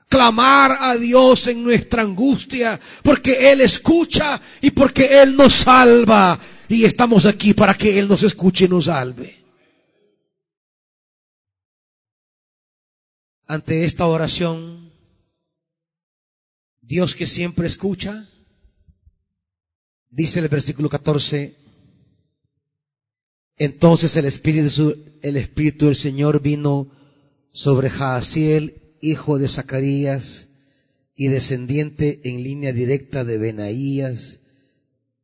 [0.08, 6.39] Clamar a Dios en nuestra angustia, porque Él escucha y porque Él nos salva.
[6.70, 9.44] Y estamos aquí para que Él nos escuche y nos salve.
[13.48, 14.91] Ante esta oración,
[16.82, 18.28] Dios que siempre escucha,
[20.15, 21.58] Dice el versículo 14,
[23.58, 26.88] entonces el Espíritu, el Espíritu del Señor vino
[27.52, 30.50] sobre Jaasiel, hijo de Zacarías,
[31.15, 34.41] y descendiente en línea directa de Benaías,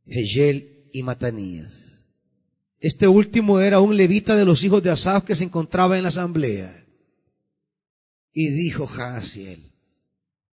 [0.05, 2.07] Hegel y Matanías.
[2.79, 6.09] Este último era un levita de los hijos de Asaf que se encontraba en la
[6.09, 6.85] asamblea.
[8.31, 9.71] Y dijo Jaasiel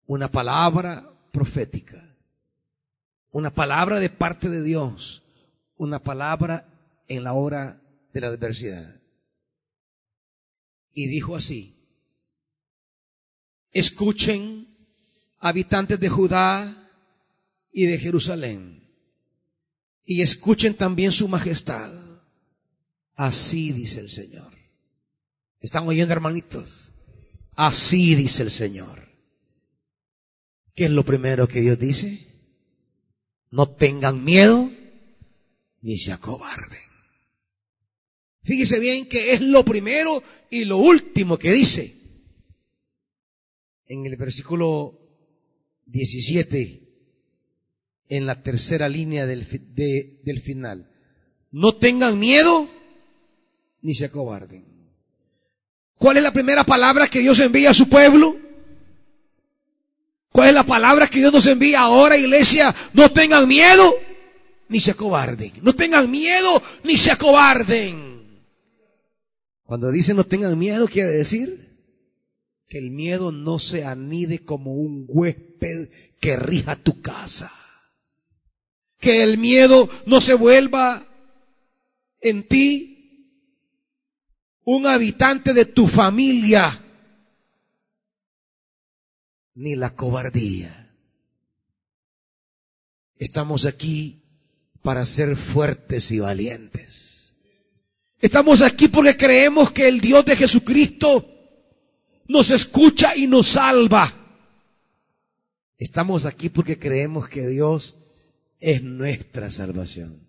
[0.07, 2.09] una palabra profética
[3.31, 5.23] una palabra de parte de Dios,
[5.77, 6.67] una palabra
[7.09, 9.01] en la hora de la adversidad.
[10.93, 11.77] Y dijo así,
[13.73, 14.77] escuchen
[15.39, 16.91] habitantes de Judá
[17.73, 18.79] y de Jerusalén,
[20.05, 21.93] y escuchen también su majestad.
[23.15, 24.57] Así dice el Señor.
[25.61, 26.93] ¿Están oyendo, hermanitos?
[27.55, 29.09] Así dice el Señor.
[30.75, 32.27] ¿Qué es lo primero que Dios dice?
[33.51, 34.71] No tengan miedo
[35.81, 36.88] ni se acobarden.
[38.43, 41.95] Fíjese bien que es lo primero y lo último que dice.
[43.87, 44.99] En el versículo
[45.87, 46.83] 17,
[48.09, 49.47] en la tercera línea del,
[50.23, 50.91] del final.
[51.51, 52.71] No tengan miedo
[53.83, 54.67] ni se acobarden.
[55.97, 58.37] ¿Cuál es la primera palabra que Dios envía a su pueblo?
[60.31, 62.75] ¿Cuál es la palabra que Dios nos envía ahora, iglesia?
[62.93, 63.95] No tengan miedo
[64.69, 65.53] ni se acobarden.
[65.63, 68.18] No tengan miedo ni se acobarden.
[69.69, 71.77] Cuando dice no tengan miedo, quiere decir
[72.69, 77.53] que el miedo no se anide como un huésped que rija tu casa.
[78.99, 81.07] Que el miedo no se vuelva
[82.23, 83.45] en ti
[84.65, 86.83] un habitante de tu familia
[89.55, 90.97] ni la cobardía.
[93.17, 94.23] Estamos aquí
[94.81, 97.08] para ser fuertes y valientes.
[98.21, 101.25] Estamos aquí porque creemos que el Dios de Jesucristo
[102.27, 104.13] nos escucha y nos salva.
[105.79, 107.97] Estamos aquí porque creemos que Dios
[108.59, 110.27] es nuestra salvación.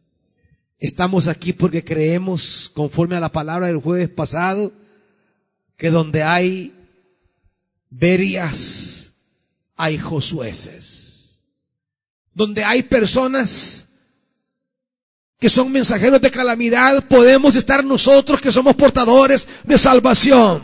[0.78, 4.72] Estamos aquí porque creemos, conforme a la palabra del jueves pasado,
[5.76, 6.74] que donde hay
[7.90, 9.14] verias,
[9.76, 11.44] hay josueces,
[12.34, 13.89] donde hay personas
[15.40, 20.62] que son mensajeros de calamidad, podemos estar nosotros que somos portadores de salvación.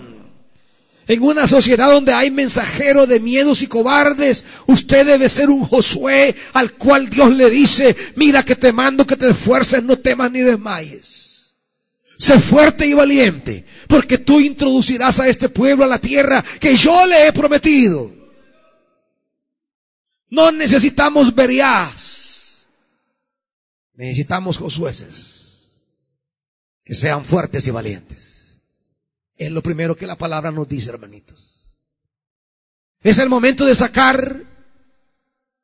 [1.08, 6.36] En una sociedad donde hay mensajeros de miedos y cobardes, usted debe ser un Josué
[6.54, 10.42] al cual Dios le dice, mira que te mando que te esfuerces, no temas ni
[10.42, 11.56] desmayes.
[12.18, 17.06] Sé fuerte y valiente, porque tú introducirás a este pueblo a la tierra que yo
[17.06, 18.12] le he prometido.
[20.32, 22.25] No necesitamos verías.
[23.96, 25.86] Necesitamos josueces
[26.84, 28.62] que sean fuertes y valientes.
[29.36, 31.78] Es lo primero que la palabra nos dice, hermanitos.
[33.02, 34.44] Es el momento de sacar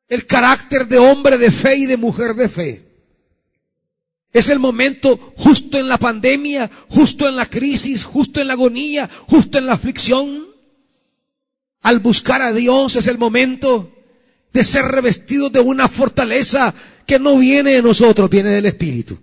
[0.08, 2.92] el carácter de hombre de fe y de mujer de fe.
[4.32, 9.08] Es el momento justo en la pandemia, justo en la crisis, justo en la agonía,
[9.26, 10.46] justo en la aflicción.
[11.82, 13.92] Al buscar a Dios es el momento
[14.52, 16.74] de ser revestidos de una fortaleza
[17.06, 19.18] que no viene de nosotros, viene del Espíritu.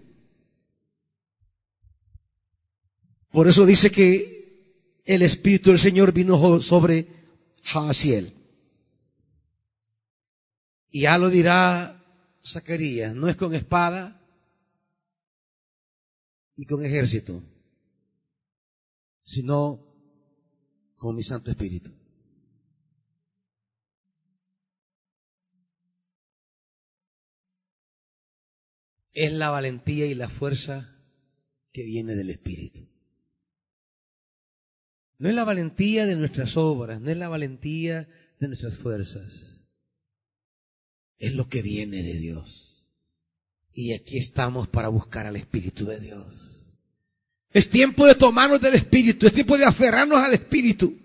[3.31, 7.07] Por eso dice que el Espíritu del Señor vino sobre
[7.63, 8.33] Jaasiel.
[10.91, 12.03] Y ya lo dirá
[12.45, 14.19] Zacarías, no es con espada
[16.55, 17.41] ni con ejército,
[19.23, 19.79] sino
[20.97, 21.98] con mi Santo Espíritu.
[29.19, 30.95] Es la valentía y la fuerza
[31.73, 32.87] que viene del Espíritu.
[35.17, 38.07] No es la valentía de nuestras obras, no es la valentía
[38.39, 39.67] de nuestras fuerzas.
[41.17, 42.93] Es lo que viene de Dios.
[43.73, 46.77] Y aquí estamos para buscar al Espíritu de Dios.
[47.51, 50.97] Es tiempo de tomarnos del Espíritu, es tiempo de aferrarnos al Espíritu.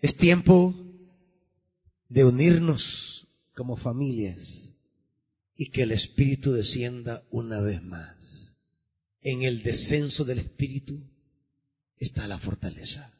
[0.00, 0.74] Es tiempo
[2.08, 4.61] de unirnos como familias
[5.56, 8.56] y que el Espíritu descienda una vez más.
[9.20, 11.08] En el descenso del Espíritu
[11.96, 13.12] está la fortaleza.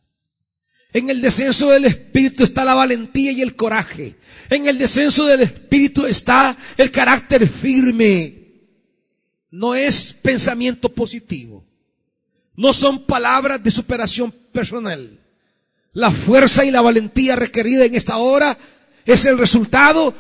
[0.93, 4.17] En el descenso del Espíritu está la valentía y el coraje.
[4.51, 8.43] En el descenso del Espíritu está el carácter firme.
[9.51, 11.67] No es pensamiento positivo.
[12.57, 15.21] No son palabras de superación personal.
[15.93, 18.59] La fuerza y la valentía requerida en esta hora
[19.05, 20.15] es el resultado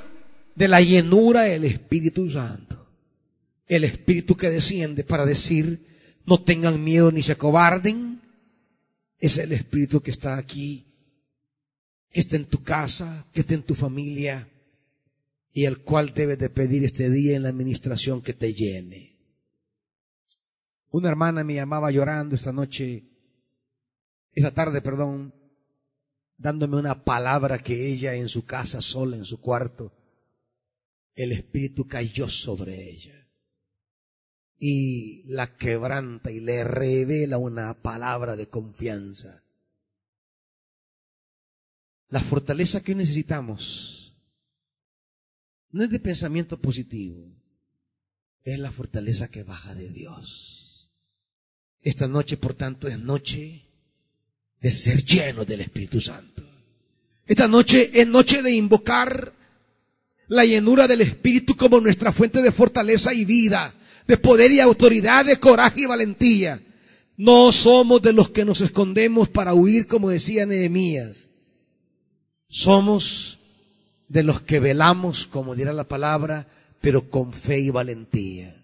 [0.54, 2.86] de la llenura del Espíritu Santo.
[3.66, 5.86] El Espíritu que desciende para decir,
[6.26, 8.20] no tengan miedo ni se acobarden.
[9.18, 10.86] Es el Espíritu que está aquí,
[12.10, 14.48] que está en tu casa, que está en tu familia
[15.52, 19.18] y el cual debes de pedir este día en la administración que te llene.
[20.90, 23.04] Una hermana me llamaba llorando esta noche,
[24.32, 25.34] esta tarde, perdón,
[26.36, 29.92] dándome una palabra que ella en su casa, sola en su cuarto,
[31.14, 33.22] el Espíritu cayó sobre ella
[34.58, 39.42] y la quebranta y le revela una palabra de confianza.
[42.08, 44.14] La fortaleza que necesitamos
[45.72, 47.26] no es de pensamiento positivo,
[48.44, 50.90] es la fortaleza que baja de Dios.
[51.80, 53.62] Esta noche, por tanto, es noche
[54.60, 56.44] de ser lleno del Espíritu Santo.
[57.26, 59.32] Esta noche es noche de invocar
[60.28, 63.74] la llenura del Espíritu como nuestra fuente de fortaleza y vida,
[64.06, 66.62] de poder y autoridad, de coraje y valentía.
[67.16, 71.28] No somos de los que nos escondemos para huir, como decía Nehemías.
[72.48, 73.38] Somos
[74.08, 76.48] de los que velamos, como dirá la palabra,
[76.80, 78.62] pero con fe y valentía.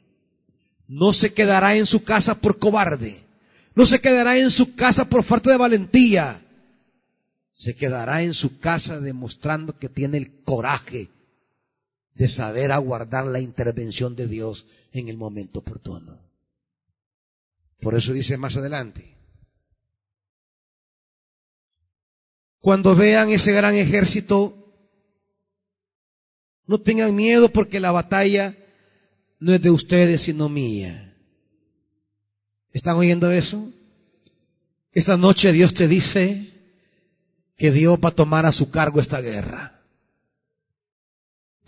[0.86, 3.24] No se quedará en su casa por cobarde.
[3.74, 6.42] No se quedará en su casa por falta de valentía.
[7.52, 11.10] Se quedará en su casa demostrando que tiene el coraje
[12.18, 16.18] de saber aguardar la intervención de Dios en el momento oportuno.
[17.80, 19.16] Por eso dice más adelante,
[22.58, 24.52] cuando vean ese gran ejército,
[26.66, 28.58] no tengan miedo porque la batalla
[29.38, 31.16] no es de ustedes sino mía.
[32.72, 33.72] ¿Están oyendo eso?
[34.92, 36.52] Esta noche Dios te dice
[37.56, 39.77] que Dios va a tomar a su cargo esta guerra.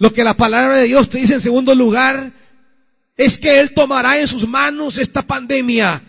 [0.00, 2.32] Lo que la palabra de Dios te dice en segundo lugar
[3.18, 6.02] es que Él tomará en sus manos esta pandemia.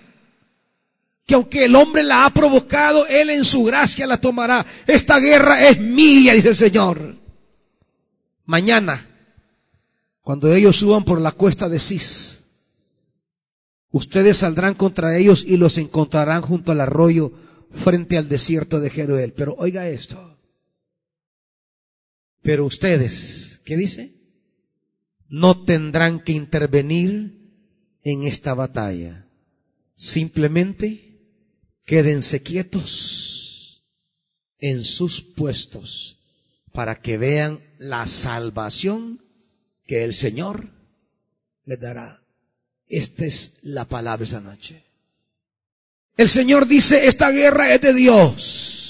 [1.26, 4.66] Que aunque el hombre la ha provocado, Él en su gracia la tomará.
[4.88, 7.18] Esta guerra es mía, dice el Señor.
[8.46, 9.06] Mañana,
[10.22, 12.46] cuando ellos suban por la cuesta de Cis,
[13.92, 17.34] ustedes saldrán contra ellos y los encontrarán junto al arroyo
[17.76, 19.34] frente al desierto de Jeruel.
[19.34, 20.38] Pero oiga esto.
[22.42, 24.14] Pero ustedes, ¿Qué dice?
[25.30, 27.42] No tendrán que intervenir
[28.04, 29.28] en esta batalla.
[29.96, 31.20] Simplemente
[31.86, 33.84] quédense quietos
[34.60, 36.20] en sus puestos
[36.72, 39.24] para que vean la salvación
[39.86, 40.70] que el Señor
[41.66, 42.24] les dará.
[42.88, 44.84] Esta es la palabra esa noche.
[46.18, 48.81] El Señor dice, esta guerra es de Dios.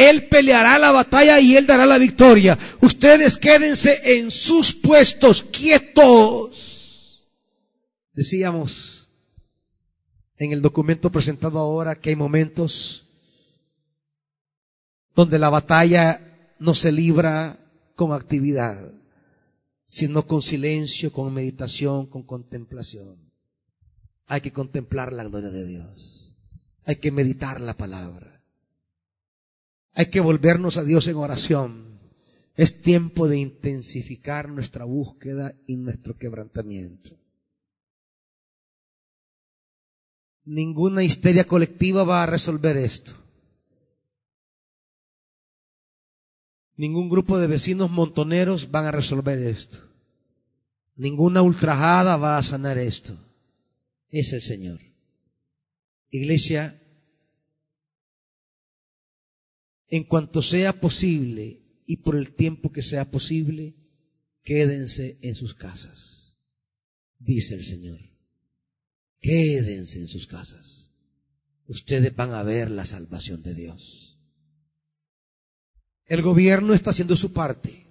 [0.00, 2.58] Él peleará la batalla y Él dará la victoria.
[2.80, 7.28] Ustedes quédense en sus puestos, quietos.
[8.14, 9.10] Decíamos
[10.38, 13.06] en el documento presentado ahora que hay momentos
[15.14, 17.58] donde la batalla no se libra
[17.94, 18.94] con actividad,
[19.84, 23.30] sino con silencio, con meditación, con contemplación.
[24.26, 26.34] Hay que contemplar la gloria de Dios.
[26.86, 28.29] Hay que meditar la palabra.
[30.00, 32.00] Hay que volvernos a Dios en oración.
[32.54, 37.18] Es tiempo de intensificar nuestra búsqueda y nuestro quebrantamiento.
[40.46, 43.12] Ninguna histeria colectiva va a resolver esto.
[46.76, 49.86] Ningún grupo de vecinos montoneros van a resolver esto.
[50.96, 53.18] Ninguna ultrajada va a sanar esto.
[54.08, 54.80] Es el Señor.
[56.08, 56.79] Iglesia,
[59.90, 63.74] en cuanto sea posible y por el tiempo que sea posible,
[64.42, 66.38] quédense en sus casas,
[67.18, 68.00] dice el Señor.
[69.20, 70.94] Quédense en sus casas.
[71.66, 74.18] Ustedes van a ver la salvación de Dios.
[76.06, 77.86] El gobierno está haciendo su parte.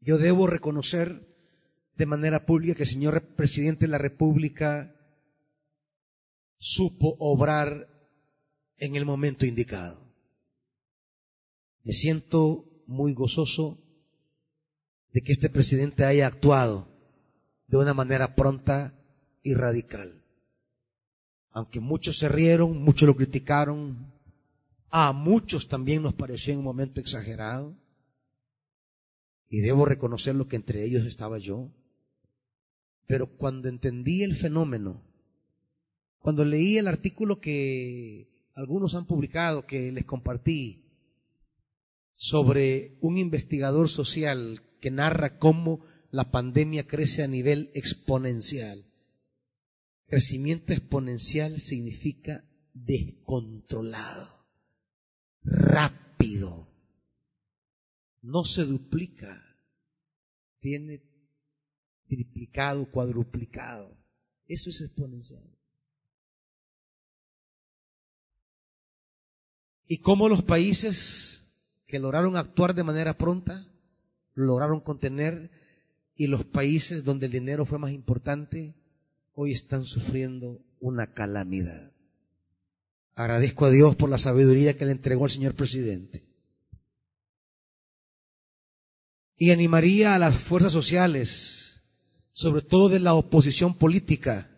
[0.00, 1.28] Yo debo reconocer
[1.96, 4.96] de manera pública que el señor presidente de la República
[6.58, 7.88] supo obrar
[8.78, 10.01] en el momento indicado.
[11.84, 13.78] Me siento muy gozoso
[15.12, 16.88] de que este presidente haya actuado
[17.66, 18.98] de una manera pronta
[19.42, 20.24] y radical.
[21.50, 24.12] Aunque muchos se rieron, muchos lo criticaron,
[24.90, 27.76] a muchos también nos pareció en un momento exagerado.
[29.48, 31.70] Y debo reconocerlo que entre ellos estaba yo.
[33.06, 35.02] Pero cuando entendí el fenómeno,
[36.20, 40.82] cuando leí el artículo que algunos han publicado, que les compartí,
[42.22, 48.86] sobre un investigador social que narra cómo la pandemia crece a nivel exponencial.
[50.06, 54.46] Crecimiento exponencial significa descontrolado,
[55.42, 56.68] rápido,
[58.20, 59.58] no se duplica,
[60.60, 61.02] tiene
[62.06, 63.98] triplicado, cuadruplicado.
[64.46, 65.58] Eso es exponencial.
[69.88, 71.41] Y cómo los países
[71.92, 73.70] que lograron actuar de manera pronta,
[74.32, 75.50] lograron contener,
[76.16, 78.74] y los países donde el dinero fue más importante,
[79.34, 81.92] hoy están sufriendo una calamidad.
[83.14, 86.24] Agradezco a Dios por la sabiduría que le entregó al señor presidente.
[89.36, 91.82] Y animaría a las fuerzas sociales,
[92.32, 94.50] sobre todo de la oposición política,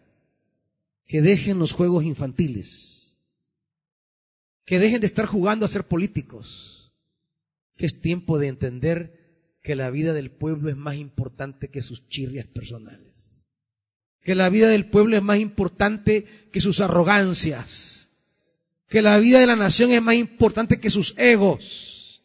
[1.05, 3.19] que dejen los juegos infantiles,
[4.65, 6.74] que dejen de estar jugando a ser políticos,
[7.77, 9.25] que es tiempo de entender
[9.63, 13.47] que la vida del pueblo es más importante que sus chirrias personales.
[14.21, 18.11] Que la vida del pueblo es más importante que sus arrogancias,
[18.89, 22.23] que la vida de la nación es más importante que sus egos.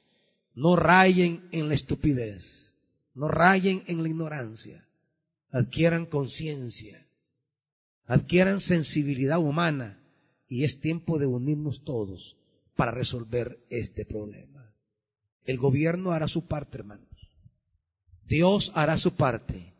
[0.54, 2.76] No rayen en la estupidez,
[3.14, 4.88] no rayen en la ignorancia,
[5.52, 7.08] adquieran conciencia,
[8.06, 10.04] adquieran sensibilidad humana.
[10.48, 12.38] Y es tiempo de unirnos todos
[12.76, 14.59] para resolver este problema.
[15.50, 17.10] El gobierno hará su parte, hermanos.
[18.24, 19.74] Dios hará su parte.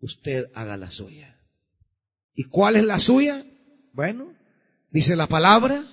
[0.00, 1.36] Usted haga la suya.
[2.32, 3.44] ¿Y cuál es la suya?
[3.92, 4.32] Bueno,
[4.92, 5.84] dice la palabra,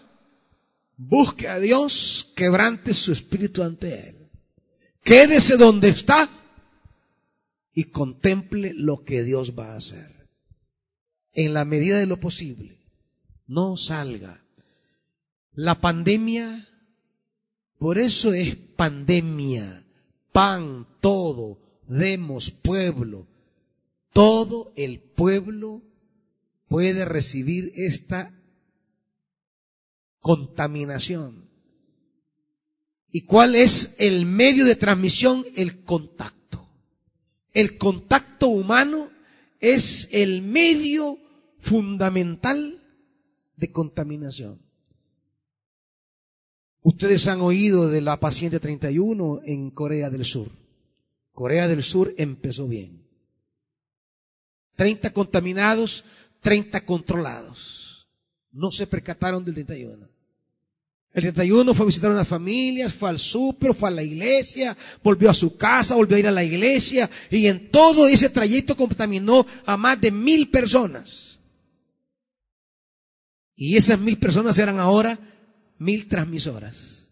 [0.98, 4.30] busque a Dios, quebrante su espíritu ante Él.
[5.04, 6.30] Quédese donde está
[7.74, 10.30] y contemple lo que Dios va a hacer.
[11.34, 12.78] En la medida de lo posible,
[13.48, 14.46] no salga.
[15.54, 16.68] La pandemia,
[17.82, 19.84] por eso es pandemia,
[20.32, 21.58] pan, todo,
[21.88, 23.26] demos, pueblo,
[24.14, 25.82] todo el pueblo
[26.68, 28.40] puede recibir esta
[30.20, 31.50] contaminación.
[33.12, 35.44] ¿Y cuál es el medio de transmisión?
[35.56, 36.70] El contacto.
[37.52, 39.10] El contacto humano
[39.60, 41.18] es el medio
[41.58, 42.80] fundamental
[43.56, 44.71] de contaminación.
[46.84, 50.50] Ustedes han oído de la paciente 31 en Corea del Sur.
[51.32, 53.06] Corea del Sur empezó bien.
[54.76, 56.04] 30 contaminados,
[56.42, 58.10] 30 controlados.
[58.52, 60.10] No se percataron del 31.
[61.14, 65.30] El 31 fue a visitar unas familias, fue al súper, fue a la iglesia, volvió
[65.30, 69.46] a su casa, volvió a ir a la iglesia y en todo ese trayecto contaminó
[69.66, 71.40] a más de mil personas.
[73.56, 75.31] Y esas mil personas eran ahora
[75.82, 77.10] mil transmisoras.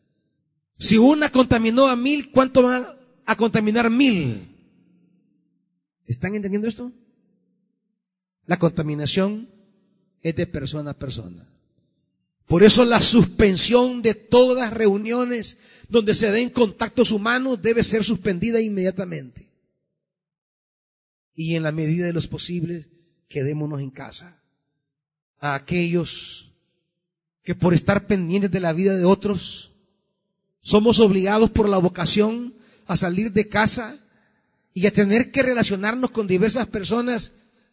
[0.77, 2.95] Si una contaminó a mil, ¿cuánto va
[3.25, 4.47] a contaminar mil?
[6.05, 6.91] ¿Están entendiendo esto?
[8.45, 9.49] La contaminación
[10.21, 11.47] es de persona a persona.
[12.45, 15.57] Por eso la suspensión de todas reuniones
[15.87, 19.49] donde se den contactos humanos debe ser suspendida inmediatamente.
[21.33, 22.87] Y en la medida de los posibles,
[23.27, 24.43] quedémonos en casa.
[25.39, 26.48] A aquellos
[27.49, 29.71] que por estar pendientes de la vida de otros,
[30.61, 32.53] somos obligados por la vocación
[32.85, 33.97] a salir de casa
[34.75, 37.31] y a tener que relacionarnos con diversas personas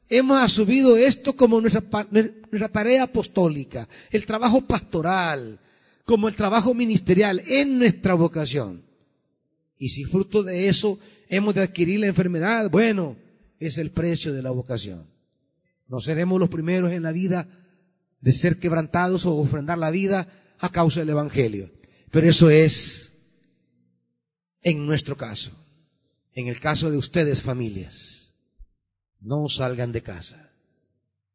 [0.09, 5.61] hemos asumido esto como nuestra, nuestra tarea apostólica, el trabajo pastoral,
[6.07, 8.83] como el trabajo ministerial en nuestra vocación.
[9.77, 10.99] Y si fruto de eso
[11.29, 13.15] hemos de adquirir la enfermedad, bueno,
[13.61, 15.05] es el precio de la vocación.
[15.87, 17.66] No seremos los primeros en la vida
[18.21, 21.73] de ser quebrantados o ofrendar la vida a causa del Evangelio.
[22.11, 23.13] Pero eso es
[24.63, 25.53] en nuestro caso.
[26.33, 28.35] En el caso de ustedes, familias.
[29.21, 30.51] No salgan de casa.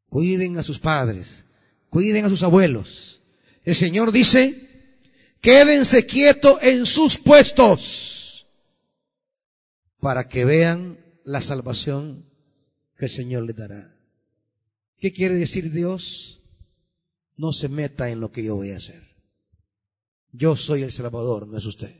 [0.09, 1.45] Cuiden a sus padres.
[1.89, 3.21] Cuiden a sus abuelos.
[3.63, 4.99] El Señor dice,
[5.39, 8.47] quédense quietos en sus puestos
[9.99, 12.25] para que vean la salvación
[12.97, 13.95] que el Señor les dará.
[14.97, 16.41] ¿Qué quiere decir Dios?
[17.38, 19.15] No se meta en lo que yo voy a hacer.
[20.32, 21.95] Yo soy el Salvador, no es usted.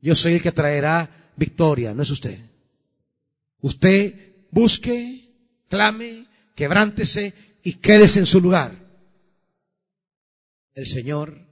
[0.00, 2.38] Yo soy el que traerá victoria, no es usted.
[3.60, 8.76] Usted busque, clame, quebrántese y quédese en su lugar.
[10.74, 11.46] El Señor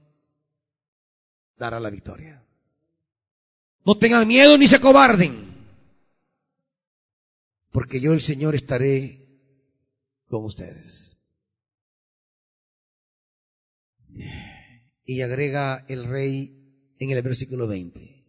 [1.57, 2.45] dará la victoria.
[3.85, 5.53] No tengan miedo ni se acobarden
[7.73, 9.19] porque yo el Señor estaré
[10.29, 11.12] con ustedes.
[15.13, 18.25] Y agrega el rey en el versículo 20.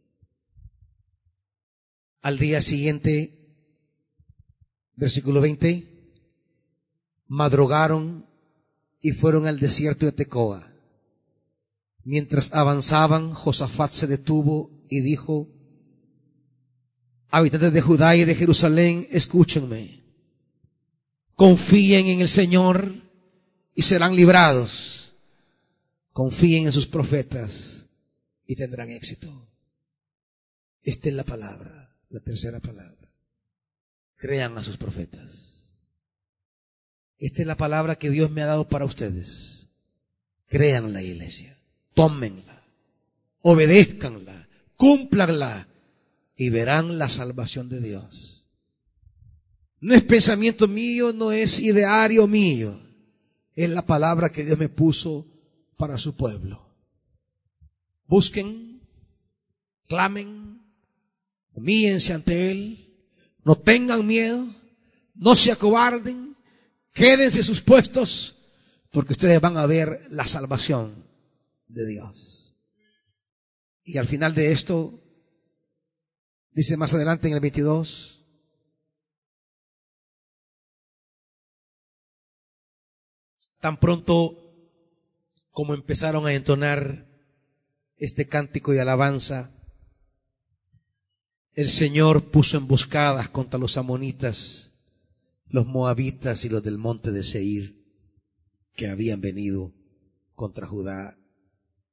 [2.22, 3.56] Al día siguiente,
[4.98, 5.88] versículo 20,
[7.28, 8.26] madrugaron
[9.00, 10.68] y fueron al desierto de Tecoa.
[12.04, 15.48] Mientras avanzaban, Josafat se detuvo y dijo,
[17.30, 20.04] habitantes de Judá y de Jerusalén, escúchenme.
[21.36, 22.94] Confíen en el Señor
[23.74, 24.93] y serán librados.
[26.14, 27.90] Confíen en sus profetas
[28.46, 29.50] y tendrán éxito.
[30.84, 33.12] Esta es la palabra, la tercera palabra.
[34.16, 35.82] Crean a sus profetas.
[37.18, 39.68] Esta es la palabra que Dios me ha dado para ustedes.
[40.48, 41.60] Crean la iglesia.
[41.96, 42.64] Tómenla.
[43.42, 44.48] Obedézcanla.
[44.78, 45.68] Cúmplanla
[46.36, 48.46] y verán la salvación de Dios.
[49.80, 52.80] No es pensamiento mío, no es ideario mío.
[53.56, 55.33] Es la palabra que Dios me puso
[55.84, 56.74] para su pueblo.
[58.06, 58.88] Busquen,
[59.90, 60.62] clamen,
[61.52, 62.96] humíense ante Él,
[63.44, 64.48] no tengan miedo,
[65.14, 66.38] no se acobarden,
[66.94, 68.38] quédense sus puestos,
[68.94, 71.06] porque ustedes van a ver la salvación
[71.68, 72.56] de Dios.
[73.84, 75.02] Y al final de esto,
[76.54, 78.24] Dice más adelante en el 22.
[83.60, 84.43] Tan pronto
[85.54, 87.08] como empezaron a entonar
[87.98, 89.52] este cántico de alabanza,
[91.54, 94.74] el Señor puso emboscadas contra los amonitas,
[95.46, 97.80] los moabitas y los del monte de Seir,
[98.76, 99.72] que habían venido
[100.34, 101.20] contra Judá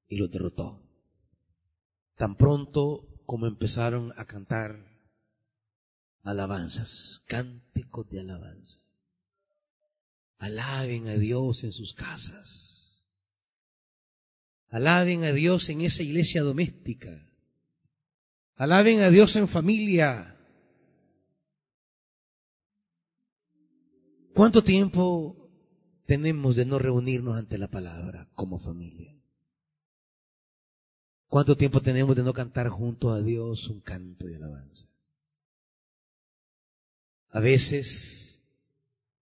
[0.09, 0.83] y los derrotó.
[2.17, 4.87] Tan pronto como empezaron a cantar
[6.23, 8.81] alabanzas, cánticos de alabanza.
[10.39, 12.80] Alaben a Dios en sus casas.
[14.71, 17.29] Alaben a Dios en esa iglesia doméstica.
[18.55, 20.37] Alaben a Dios en familia.
[24.33, 25.51] ¿Cuánto tiempo
[26.07, 29.21] tenemos de no reunirnos ante la palabra como familia?
[31.27, 34.89] ¿Cuánto tiempo tenemos de no cantar junto a Dios un canto de alabanza?
[37.31, 38.43] A veces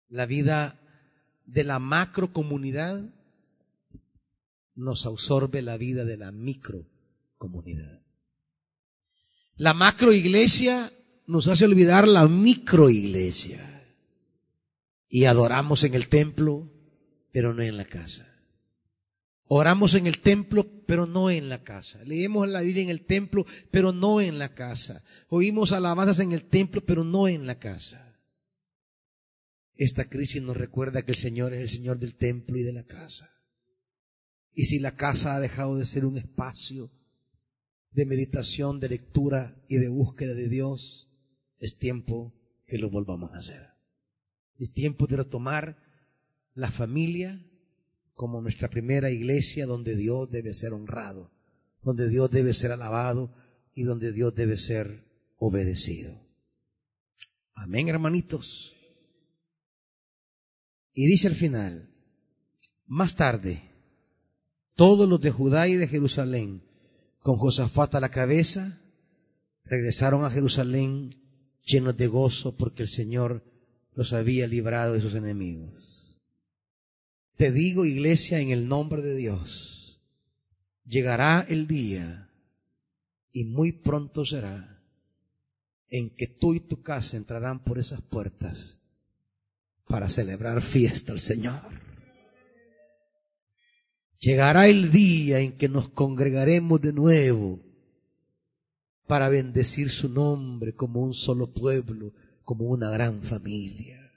[0.09, 0.81] la vida
[1.47, 3.13] de la macro comunidad
[4.75, 6.89] nos absorbe la vida de la micro
[7.37, 8.03] comunidad.
[9.57, 10.93] La macro iglesia
[11.27, 13.87] nos hace olvidar la micro iglesia
[15.09, 16.73] y adoramos en el templo,
[17.33, 18.29] pero no en la casa.
[19.55, 22.03] Oramos en el templo, pero no en la casa.
[22.05, 25.05] Leemos la Biblia en el templo, pero no en la casa.
[25.29, 28.19] Oímos alabanzas en el templo, pero no en la casa.
[29.75, 32.85] Esta crisis nos recuerda que el Señor es el Señor del templo y de la
[32.85, 33.29] casa.
[34.55, 36.91] Y si la casa ha dejado de ser un espacio
[37.91, 41.11] de meditación, de lectura y de búsqueda de Dios,
[41.59, 42.35] es tiempo
[42.67, 43.69] que lo volvamos a hacer.
[44.59, 45.79] Es tiempo de retomar
[46.55, 47.45] la familia,
[48.15, 51.33] como nuestra primera iglesia donde Dios debe ser honrado,
[51.83, 53.35] donde Dios debe ser alabado
[53.75, 55.05] y donde Dios debe ser
[55.39, 56.21] obedecido.
[57.55, 58.77] Amén, hermanitos.
[60.95, 61.91] Y dice al final,
[62.87, 63.72] más tarde,
[64.75, 66.63] todos los de Judá y de Jerusalén,
[67.21, 68.81] con Josafat a la cabeza,
[69.65, 71.11] regresaron a Jerusalén
[71.65, 73.45] llenos de gozo porque el Señor
[73.95, 76.19] los había librado de sus enemigos.
[77.37, 80.01] Te digo, iglesia, en el nombre de Dios,
[80.85, 82.31] llegará el día
[83.33, 84.83] y muy pronto será
[85.89, 88.81] en que tú y tu casa entrarán por esas puertas
[89.87, 91.82] para celebrar fiesta al Señor.
[94.23, 97.61] Llegará el día en que nos congregaremos de nuevo
[99.09, 102.15] para bendecir su nombre como un solo pueblo,
[102.45, 104.13] como una gran familia.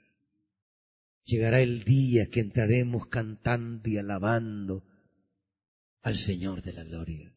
[1.24, 4.84] Llegará el día que entraremos cantando y alabando
[6.02, 7.34] al Señor de la gloria.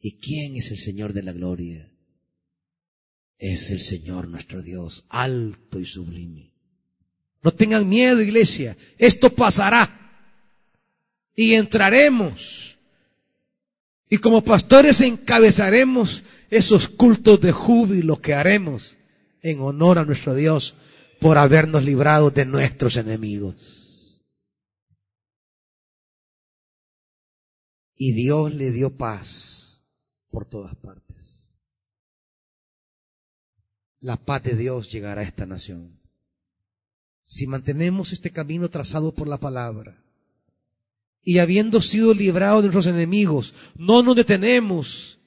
[0.00, 1.88] ¿Y quién es el Señor de la gloria?
[3.38, 6.52] Es el Señor nuestro Dios, alto y sublime.
[7.44, 9.97] No tengan miedo, iglesia, esto pasará
[11.38, 12.80] y entraremos.
[14.10, 18.98] Y como pastores encabezaremos esos cultos de júbilo que haremos
[19.40, 20.74] en honor a nuestro Dios
[21.20, 24.20] por habernos librado de nuestros enemigos.
[27.94, 29.84] Y Dios le dio paz
[30.32, 31.56] por todas partes.
[34.00, 36.00] La paz de Dios llegará a esta nación.
[37.22, 40.02] Si mantenemos este camino trazado por la palabra,
[41.22, 45.18] y habiendo sido librados de nuestros enemigos, no nos detenemos,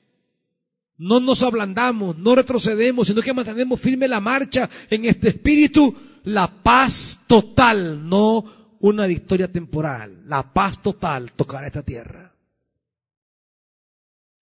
[0.97, 6.61] no nos ablandamos, no retrocedemos, sino que mantenemos firme la marcha en este espíritu, la
[6.61, 12.35] paz total, no una victoria temporal, la paz total tocará esta tierra.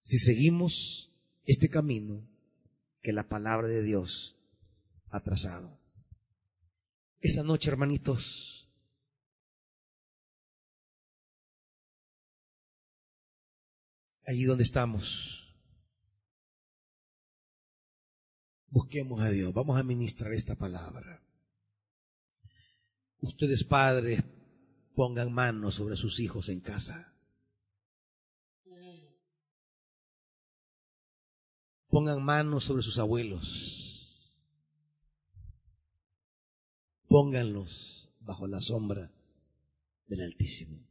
[0.01, 1.11] Si seguimos
[1.45, 2.27] este camino
[3.01, 4.35] que la palabra de Dios
[5.09, 5.79] ha trazado.
[7.21, 8.58] Esta noche, hermanitos,
[14.29, 15.43] allí donde estamos.
[18.67, 19.51] Busquemos a Dios.
[19.53, 21.23] Vamos a ministrar esta palabra.
[23.21, 24.23] Ustedes padres
[24.93, 27.11] pongan manos sobre sus hijos en casa.
[31.87, 34.45] Pongan manos sobre sus abuelos.
[37.07, 39.11] Pónganlos bajo la sombra
[40.05, 40.88] del Altísimo.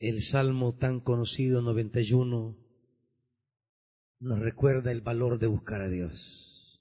[0.00, 2.56] El salmo tan conocido 91
[4.20, 6.80] nos recuerda el valor de buscar a Dios.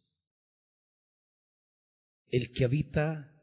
[2.27, 3.33] El que habita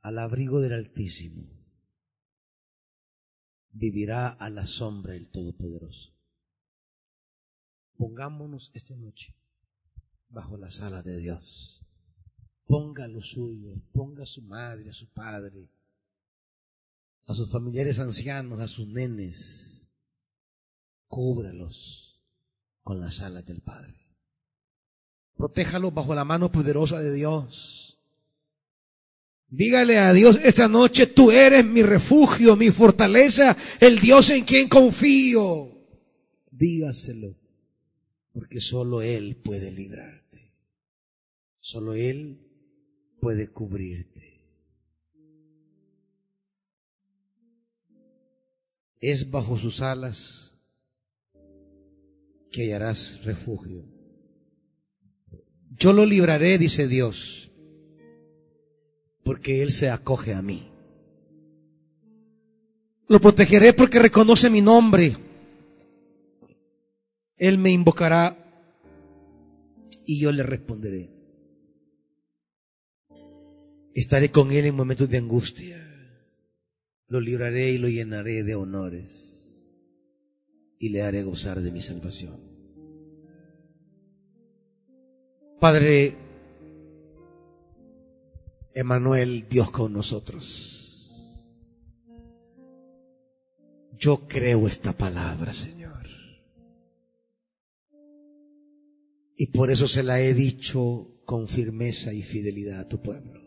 [0.00, 1.48] al abrigo del Altísimo
[3.70, 6.12] vivirá a la sombra del Todopoderoso.
[7.96, 9.36] Pongámonos esta noche
[10.28, 11.86] bajo la sala de Dios.
[12.64, 15.70] Ponga a los suyos, ponga a su madre, a su padre,
[17.26, 19.90] a sus familiares ancianos, a sus nenes,
[21.08, 22.22] cúbralos
[22.82, 23.94] con las alas del Padre.
[25.36, 27.98] Protéjalos bajo la mano poderosa de Dios.
[29.48, 34.68] Dígale a Dios esta noche, tú eres mi refugio, mi fortaleza, el Dios en quien
[34.68, 35.72] confío.
[36.50, 37.36] Dígaselo,
[38.32, 40.54] porque solo Él puede librarte.
[41.60, 42.40] Solo Él
[43.20, 44.15] puede cubrirte.
[49.00, 50.58] Es bajo sus alas
[52.50, 53.84] que hallarás refugio.
[55.70, 57.50] Yo lo libraré, dice Dios,
[59.22, 60.70] porque Él se acoge a mí.
[63.08, 65.16] Lo protegeré porque reconoce mi nombre.
[67.36, 68.36] Él me invocará
[70.06, 71.10] y yo le responderé.
[73.94, 75.85] Estaré con Él en momentos de angustia
[77.08, 79.76] lo libraré y lo llenaré de honores
[80.78, 82.40] y le haré gozar de mi salvación.
[85.60, 86.16] Padre
[88.74, 91.78] Emanuel, Dios con nosotros.
[93.98, 96.06] Yo creo esta palabra, Señor.
[99.34, 103.45] Y por eso se la he dicho con firmeza y fidelidad a tu pueblo.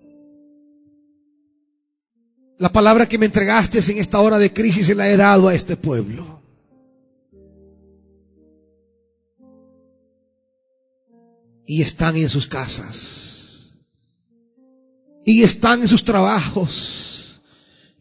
[2.60, 5.53] La palabra que me entregaste en esta hora de crisis se la he dado a
[5.53, 6.41] este pueblo.
[11.66, 13.80] Y están en sus casas.
[15.24, 17.41] Y están en sus trabajos.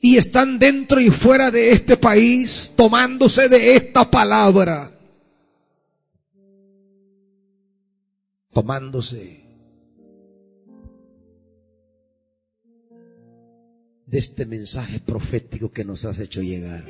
[0.00, 4.90] Y están dentro y fuera de este país tomándose de esta palabra.
[8.52, 9.37] Tomándose
[14.10, 16.84] de este mensaje profético que nos has hecho llegar.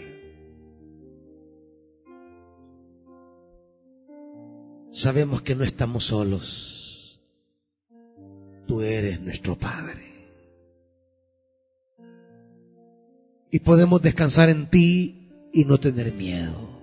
[4.92, 7.20] Sabemos que no estamos solos.
[8.66, 10.06] Tú eres nuestro Padre.
[13.50, 16.78] Y podemos descansar en ti y no tener miedo.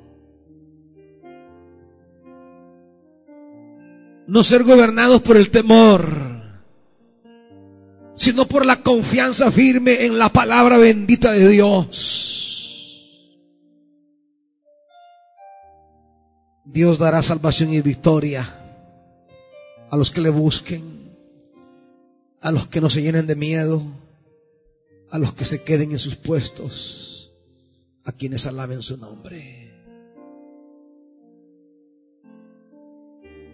[4.28, 6.35] No ser gobernados por el temor
[8.16, 12.16] sino por la confianza firme en la palabra bendita de Dios.
[16.66, 18.62] Dios dará salvación y victoria
[19.90, 21.16] a los que le busquen,
[22.42, 23.82] a los que no se llenen de miedo,
[25.10, 27.34] a los que se queden en sus puestos,
[28.04, 29.74] a quienes alaben su nombre.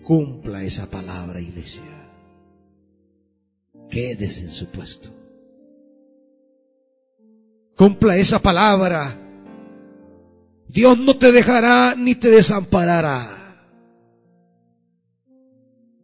[0.02, 2.01] Cumpla esa palabra, iglesia.
[3.92, 5.10] Quédese en su puesto.
[7.76, 9.22] Cumpla esa palabra
[10.72, 13.28] Dios no te dejará ni te desamparará.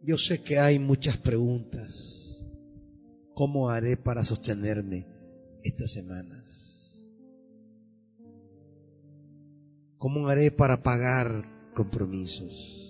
[0.02, 2.46] Yo sé que hay muchas preguntas.
[3.34, 5.06] ¿Cómo haré para sostenerme
[5.62, 7.08] estas semanas?
[9.96, 12.87] ¿Cómo haré para pagar compromisos?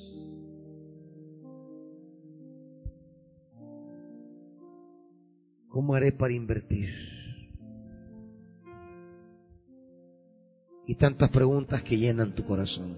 [5.79, 6.93] ¿Cómo haré para invertir?
[10.89, 12.97] y tantas preguntas que llenan tu corazón.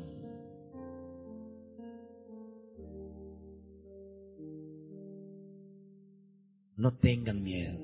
[6.77, 7.79] No tengan miedo.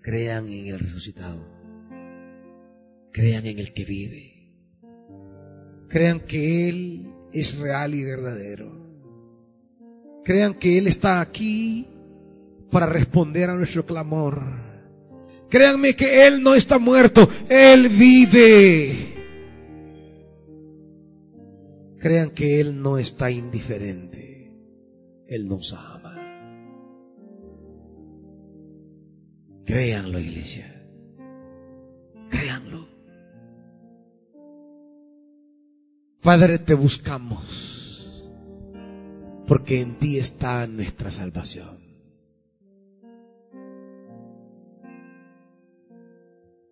[0.00, 1.46] Crean en el resucitado.
[3.12, 4.52] Crean en el que vive.
[5.88, 8.72] Crean que Él es real y verdadero.
[10.24, 11.93] Crean que Él está aquí
[12.70, 14.42] para responder a nuestro clamor
[15.54, 19.14] Créanme que Él no está muerto, Él vive.
[22.00, 24.52] Crean que Él no está indiferente,
[25.28, 26.16] Él nos ama.
[29.64, 30.84] Créanlo, iglesia.
[32.28, 32.88] Créanlo.
[36.20, 38.28] Padre, te buscamos,
[39.46, 41.83] porque en ti está nuestra salvación.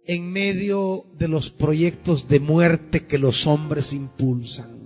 [0.04, 4.82] En medio de los proyectos de muerte que los hombres impulsan.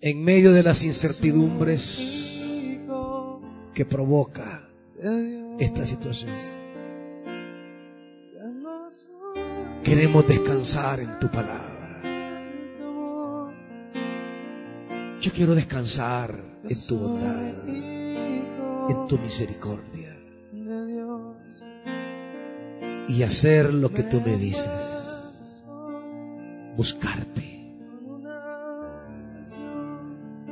[0.00, 2.88] En medio de las incertidumbres
[3.72, 4.68] que provoca
[5.60, 6.32] esta situación.
[9.84, 12.00] Queremos descansar en tu palabra.
[15.20, 20.01] Yo quiero descansar en tu bondad, en tu misericordia
[23.12, 24.68] y hacer lo que tú me dices.
[26.76, 27.42] Buscarte.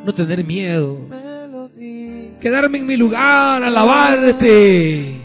[0.05, 0.99] No tener miedo.
[2.41, 5.17] Quedarme en mi lugar, alabarte.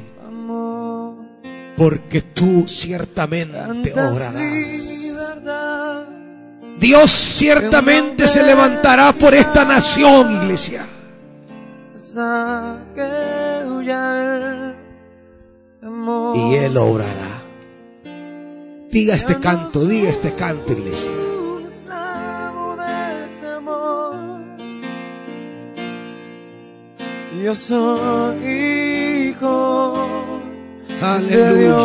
[1.76, 4.34] Porque tú ciertamente obrarás.
[6.80, 10.86] Dios ciertamente se levantará por esta nación, iglesia.
[16.36, 17.41] Y Él obrará.
[18.91, 21.12] Diga este canto, diga este canto, iglesia.
[27.43, 30.08] Yo soy hijo.
[31.01, 31.76] Aleluya.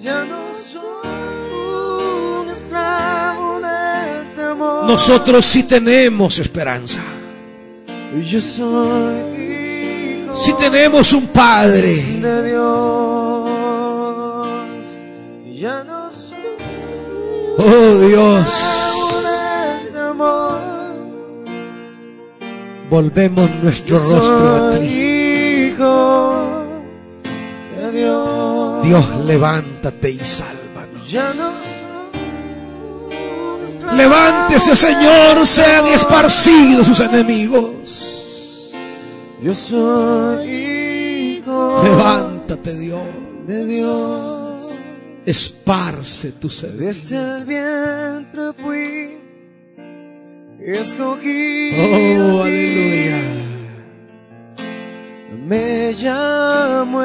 [0.00, 4.84] Ya no soy un esclavo del temor.
[4.90, 7.00] Nosotros sí tenemos esperanza.
[8.30, 9.35] Yo soy
[10.36, 11.96] Sí tenemos un Padre.
[12.20, 13.48] de Dios.
[15.54, 16.36] Ya no soy
[17.58, 18.76] Oh Dios.
[22.88, 24.86] Volvemos nuestro rostro a ti.
[24.86, 26.62] hijo
[27.76, 28.82] de Dios.
[28.84, 31.12] Dios, levántate y sálvanos.
[33.92, 38.25] Levántese, Señor, sean esparcidos sus enemigos.
[39.42, 43.02] Yo soy hijo Levántate, Dios.
[43.46, 44.80] de Dios.
[45.26, 46.72] Esparce tu ser.
[46.72, 49.18] Desde el vientre fui
[50.60, 51.76] escogido.
[52.36, 53.22] Oh, aleluya.
[55.46, 57.02] Me llamo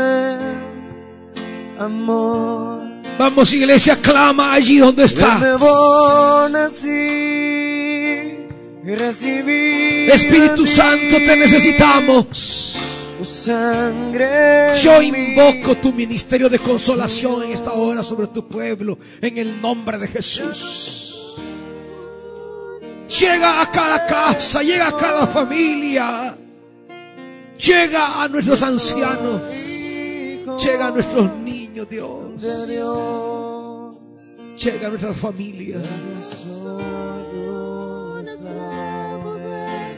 [1.80, 2.82] amor.
[3.20, 5.42] Vamos, iglesia, clama allí donde estás.
[8.84, 12.78] Espíritu Santo, te necesitamos.
[13.18, 14.74] tu sangre.
[14.82, 20.00] Yo invoco tu ministerio de consolación en esta hora sobre tu pueblo, en el nombre
[20.00, 21.36] de Jesús.
[23.20, 26.36] Llega a cada casa, llega a cada familia,
[27.60, 29.42] llega a nuestros ancianos,
[30.58, 32.42] llega a nuestros niños, Dios.
[34.58, 35.82] llega a nuestras familias.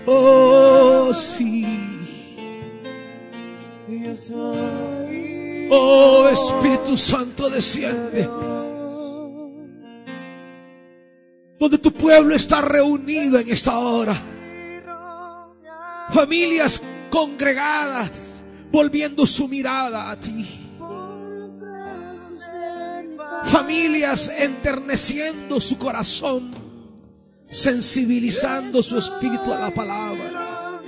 [0.05, 1.65] Oh, sí.
[5.69, 8.29] Oh, Espíritu Santo, desciende.
[11.59, 14.15] Donde tu pueblo está reunido en esta hora.
[16.09, 18.29] Familias congregadas,
[18.71, 20.59] volviendo su mirada a ti.
[23.45, 26.51] Familias enterneciendo su corazón,
[27.53, 30.79] sensibilizando su espíritu a la palabra.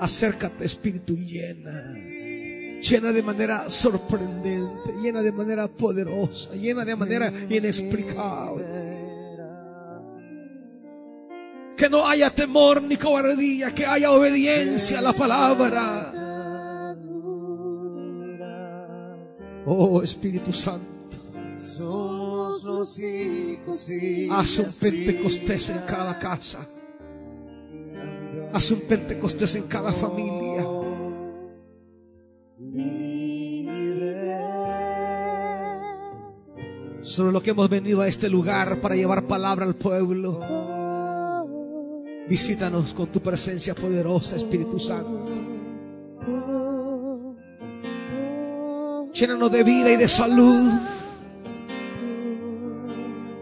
[0.00, 1.94] Acércate, Espíritu, llena.
[1.94, 8.64] Llena de manera sorprendente, llena de manera poderosa, llena de manera inexplicable.
[11.76, 16.31] Que no haya temor ni cobardía, que haya obediencia a la palabra.
[19.64, 21.16] Oh Espíritu Santo,
[21.60, 26.68] Somos los hijos y haz un Pentecostés en cada casa.
[28.52, 30.66] Haz un Pentecostés en cada familia.
[37.02, 40.40] Sobre lo que hemos venido a este lugar para llevar palabra al pueblo.
[42.28, 45.31] Visítanos con tu presencia poderosa, Espíritu Santo.
[49.22, 50.68] Llénanos de vida y de salud.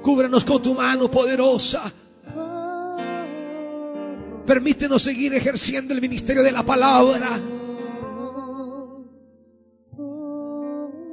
[0.03, 1.91] Cúbrenos con tu mano poderosa.
[4.45, 7.41] Permítenos seguir ejerciendo el ministerio de la palabra.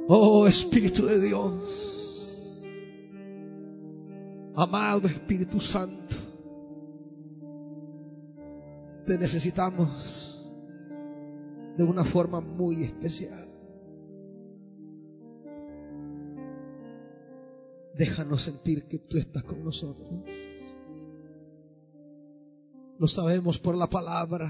[0.06, 2.62] Oh Espíritu de Dios.
[4.54, 6.14] Amado Espíritu Santo.
[9.06, 10.52] Te necesitamos
[11.74, 13.47] de una forma muy especial.
[17.98, 20.08] Déjanos sentir que tú estás con nosotros.
[22.96, 24.48] Lo sabemos por la palabra,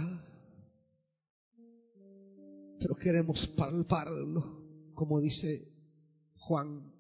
[2.79, 5.67] pero queremos palparlo, como dice
[6.37, 6.93] Juan,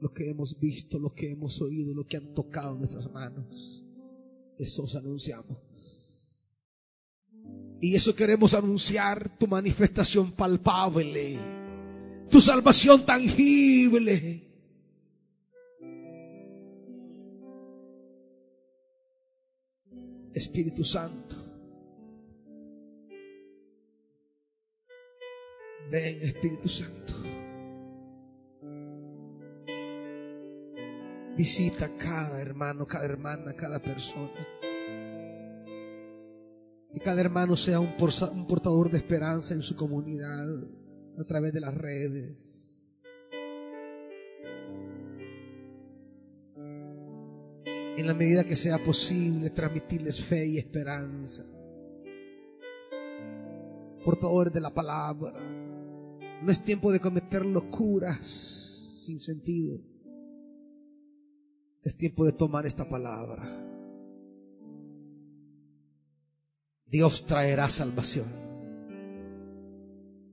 [0.00, 3.84] lo que hemos visto, lo que hemos oído, lo que han tocado nuestras manos.
[4.58, 5.58] Eso os anunciamos.
[7.82, 11.38] Y eso queremos anunciar, tu manifestación palpable,
[12.30, 14.51] tu salvación tangible.
[20.34, 21.36] Espíritu Santo.
[25.90, 27.12] Ven, Espíritu Santo.
[31.36, 34.46] Visita cada hermano, cada hermana, cada persona.
[36.92, 40.46] Que cada hermano sea un, portador de esperanza en su comunidad
[41.18, 42.71] a través de las redes.
[47.96, 51.44] En la medida que sea posible, transmitirles fe y esperanza.
[54.04, 55.32] Portadores de la palabra.
[56.42, 58.26] No es tiempo de cometer locuras
[59.04, 59.78] sin sentido.
[61.82, 63.62] Es tiempo de tomar esta palabra.
[66.86, 68.26] Dios traerá salvación.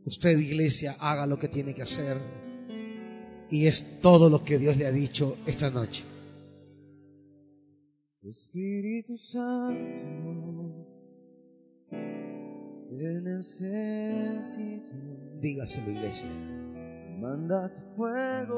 [0.06, 2.18] Usted, iglesia, haga lo que tiene que hacer.
[3.50, 6.04] Y es todo lo que Dios le ha dicho esta noche.
[8.22, 10.86] Espíritu Santo,
[11.90, 14.96] te necesito.
[15.40, 16.30] Dígaselo, iglesia.
[17.18, 18.58] Manda tu fuego.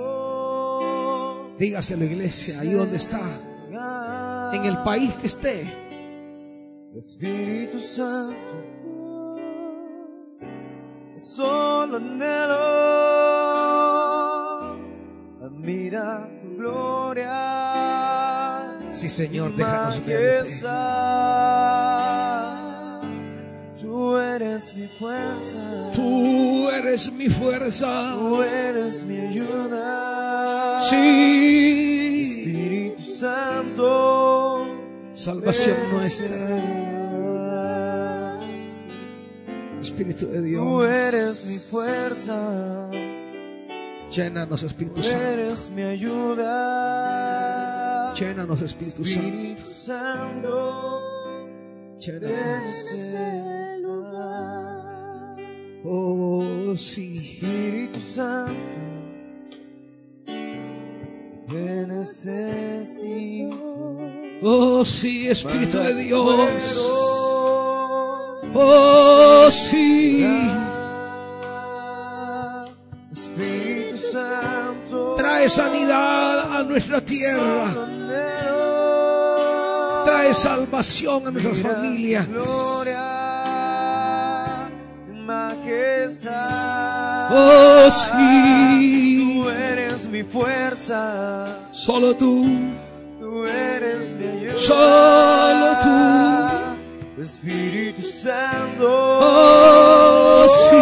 [1.60, 3.22] Dígaselo, iglesia, ahí donde está.
[4.52, 5.72] En el país que esté.
[6.96, 8.36] Espíritu Santo,
[11.16, 13.12] solo anhelo
[15.62, 18.11] mira tu gloria.
[18.92, 20.52] Sí, Señor, déjanos verte.
[23.82, 28.16] Tú eres mi fuerza, Tú eres mi fuerza.
[28.20, 30.80] tú eres mi ayuda.
[30.82, 32.22] Sí.
[32.22, 34.68] Espíritu Santo,
[35.14, 36.38] Salvación nuestra.
[39.82, 40.90] Espíritu de Tú Dios.
[40.92, 42.90] eres mi fuerza,
[44.12, 45.26] Llénanos, Espíritu tú Santo.
[45.26, 46.50] eres mi ayuda.
[48.22, 49.28] Llénanos, Espíritu Santo.
[49.28, 51.02] Espíritu Santo,
[51.98, 52.72] en Llénanos.
[52.94, 53.42] este.
[55.84, 57.16] Oh, sí.
[57.16, 58.54] Espíritu Santo,
[61.50, 63.58] te necesito.
[64.44, 66.78] Oh, sí, Espíritu de Dios.
[68.54, 70.28] Oh, sí.
[73.12, 77.88] Espíritu Santo, Trae sanidad a nuestra tierra.
[80.06, 82.28] Trae salvación a nuestras familias.
[82.28, 83.02] Gloria,
[85.26, 86.52] majestad.
[87.32, 89.42] Oh, sí.
[89.44, 91.48] Tú eres mi fuerza.
[91.72, 92.46] Solo tú.
[93.20, 94.60] Tú eres mi ayuda.
[94.60, 97.22] Solo tú.
[97.22, 98.88] Espíritu Santo.
[98.88, 100.76] Oh, sí.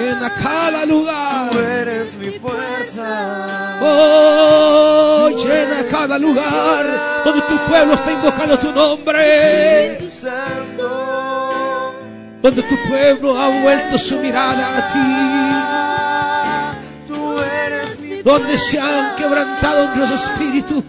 [0.00, 1.15] Llena cada lugar.
[6.18, 6.84] Lugar
[7.24, 9.98] donde tu pueblo está invocando tu nombre.
[12.40, 14.98] Donde tu pueblo ha vuelto su mirada a ti.
[18.22, 20.84] Donde se han quebrantado los espíritus.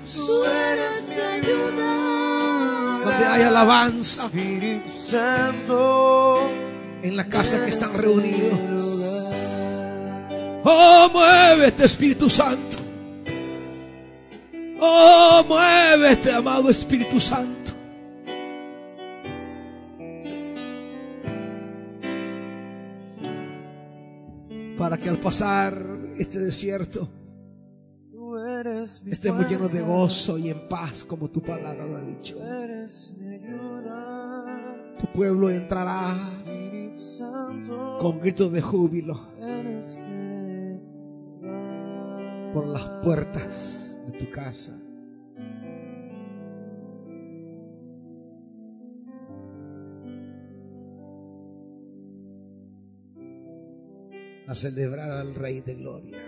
[3.04, 4.30] Donde hay alabanza
[7.02, 8.60] en la casa que están reunidos.
[10.64, 12.87] Oh, muévete, Espíritu Santo.
[14.80, 17.72] Oh, muévete, amado Espíritu Santo.
[24.78, 25.76] Para que al pasar
[26.18, 27.10] este desierto
[29.08, 32.38] estemos llenos de gozo y en paz, como tu palabra lo ha dicho.
[35.00, 36.20] Tu pueblo entrará
[38.00, 40.80] con gritos de júbilo este
[42.54, 44.80] por las puertas de tu casa.
[54.48, 56.22] A celebrar al Rey de Gloria.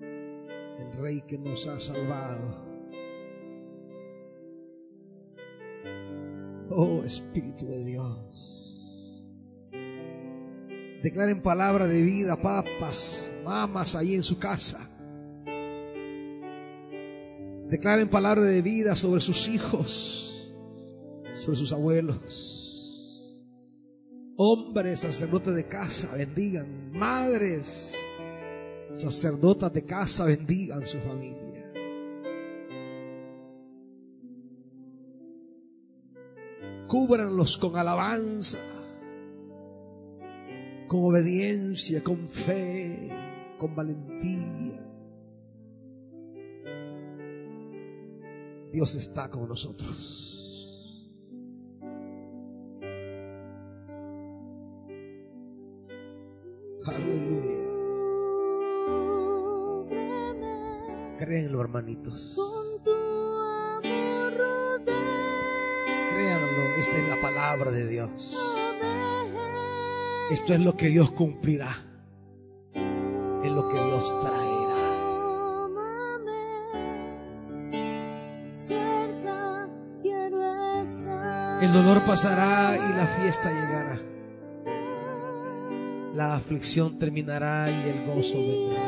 [0.00, 2.70] El Rey que nos ha salvado.
[6.70, 8.60] Oh Espíritu de Dios.
[11.02, 14.99] Declaren palabra de vida, papas, mamas ahí en su casa.
[17.70, 20.52] Declaren palabra de vida sobre sus hijos,
[21.34, 23.46] sobre sus abuelos.
[24.36, 26.90] Hombres, sacerdotes de casa, bendigan.
[26.92, 27.96] Madres,
[28.92, 31.72] sacerdotas de casa, bendigan su familia.
[36.88, 38.58] Cúbranlos con alabanza
[40.90, 43.08] con obediencia, con fe,
[43.60, 44.69] con valentía.
[48.72, 50.30] Dios está con nosotros.
[56.86, 57.60] Aleluya.
[61.18, 62.40] Créanlo, hermanitos.
[66.14, 68.36] Créanlo, esta es la palabra de Dios.
[70.30, 71.74] Esto es lo que Dios cumplirá.
[72.72, 74.39] Es lo que Dios traerá.
[81.70, 83.96] El dolor pasará y la fiesta llegará.
[86.16, 88.82] La aflicción terminará y el gozo vendrá.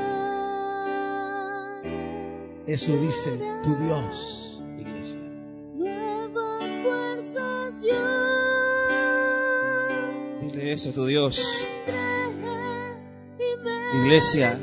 [2.66, 5.20] Eso dice tu Dios, iglesia.
[10.40, 11.40] Dile eso a tu Dios.
[14.02, 14.58] Iglesia,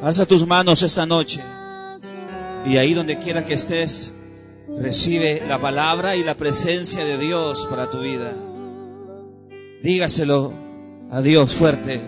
[0.00, 1.42] alza tus manos esta noche
[2.64, 4.13] y ahí donde quiera que estés,
[4.78, 8.32] recibe la palabra y la presencia de Dios para tu vida.
[9.82, 10.52] Dígaselo
[11.10, 12.00] a Dios fuerte.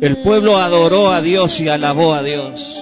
[0.00, 2.76] El pueblo adoró a Dios y alabó a Dios.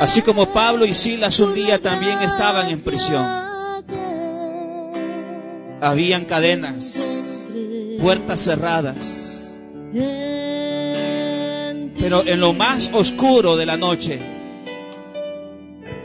[0.00, 3.43] Así como Pablo y Silas un día también estaban en prisión.
[5.84, 6.98] Habían cadenas,
[8.00, 9.60] puertas cerradas.
[12.00, 14.18] Pero en lo más oscuro de la noche,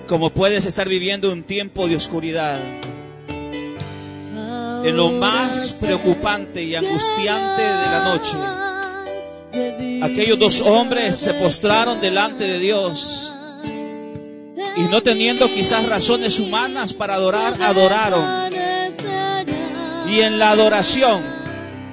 [0.07, 2.59] como puedes estar viviendo un tiempo de oscuridad,
[4.83, 8.37] en lo más preocupante y angustiante de la noche,
[10.01, 13.33] Aquellos dos hombres se postraron delante de Dios
[14.77, 18.48] y no teniendo quizás razones humanas para adorar, adoraron.
[20.09, 21.23] Y en la adoración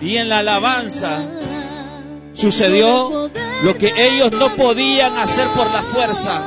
[0.00, 1.20] y en la alabanza
[2.34, 3.30] sucedió
[3.62, 6.42] lo que ellos no podían hacer por la fuerza.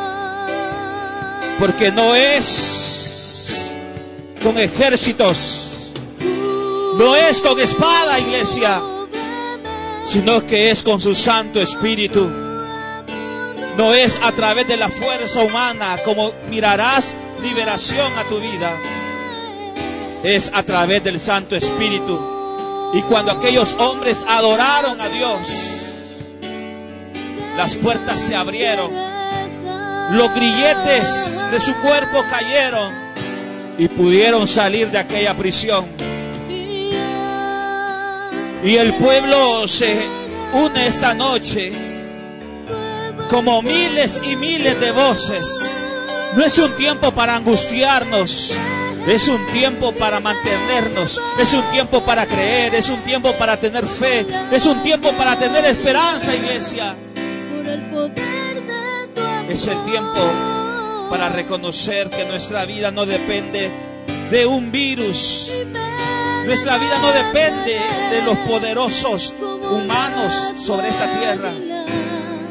[1.59, 3.71] Porque no es
[4.41, 5.91] con ejércitos,
[6.97, 8.81] no es con espada, iglesia,
[10.05, 12.29] sino que es con su Santo Espíritu.
[13.77, 18.71] No es a través de la fuerza humana como mirarás liberación a tu vida.
[20.23, 22.19] Es a través del Santo Espíritu.
[22.93, 25.39] Y cuando aquellos hombres adoraron a Dios,
[27.55, 28.91] las puertas se abrieron.
[30.11, 32.93] Los grilletes de su cuerpo cayeron
[33.77, 35.85] y pudieron salir de aquella prisión.
[38.63, 40.01] Y el pueblo se
[40.53, 41.71] une esta noche
[43.29, 45.47] como miles y miles de voces.
[46.35, 48.53] No es un tiempo para angustiarnos.
[49.09, 51.19] Es un tiempo para mantenernos.
[51.39, 52.75] Es un tiempo para creer.
[52.75, 54.23] Es un tiempo para tener fe.
[54.51, 56.95] Es un tiempo para tener esperanza, iglesia.
[59.49, 63.71] Es el tiempo para reconocer que nuestra vida no depende
[64.29, 65.53] de un virus.
[66.45, 67.79] Nuestra vida no depende
[68.11, 71.51] de los poderosos humanos sobre esta tierra.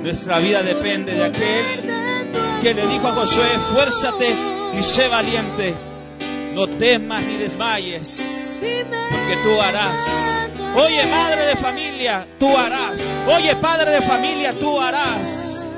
[0.02, 4.34] Nuestra vida depende de aquel que le dijo a Josué, fuérzate
[4.76, 5.87] y sé valiente.
[6.58, 8.20] No temas ni desmayes,
[8.58, 10.00] porque tú harás.
[10.74, 13.00] Oye, madre de familia, tú harás.
[13.28, 15.68] Oye, padre de familia, tú harás.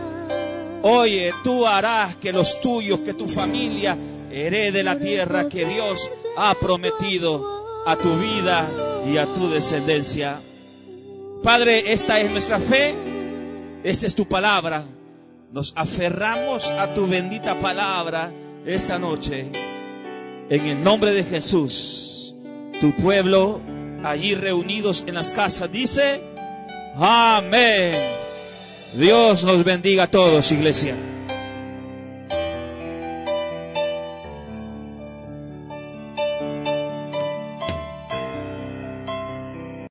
[0.81, 3.95] Oye, tú harás que los tuyos, que tu familia
[4.33, 8.67] herede la tierra que Dios ha prometido a tu vida
[9.07, 10.41] y a tu descendencia.
[11.45, 12.95] Padre, esta es nuestra fe,
[13.85, 14.87] esta es tu palabra.
[15.53, 18.33] Nos aferramos a tu bendita palabra
[18.65, 19.70] esa noche.
[20.51, 22.35] En el nombre de Jesús,
[22.81, 23.61] tu pueblo
[24.03, 26.25] allí reunidos en las casas dice,
[26.97, 27.95] amén.
[28.97, 30.97] Dios nos bendiga a todos, iglesia.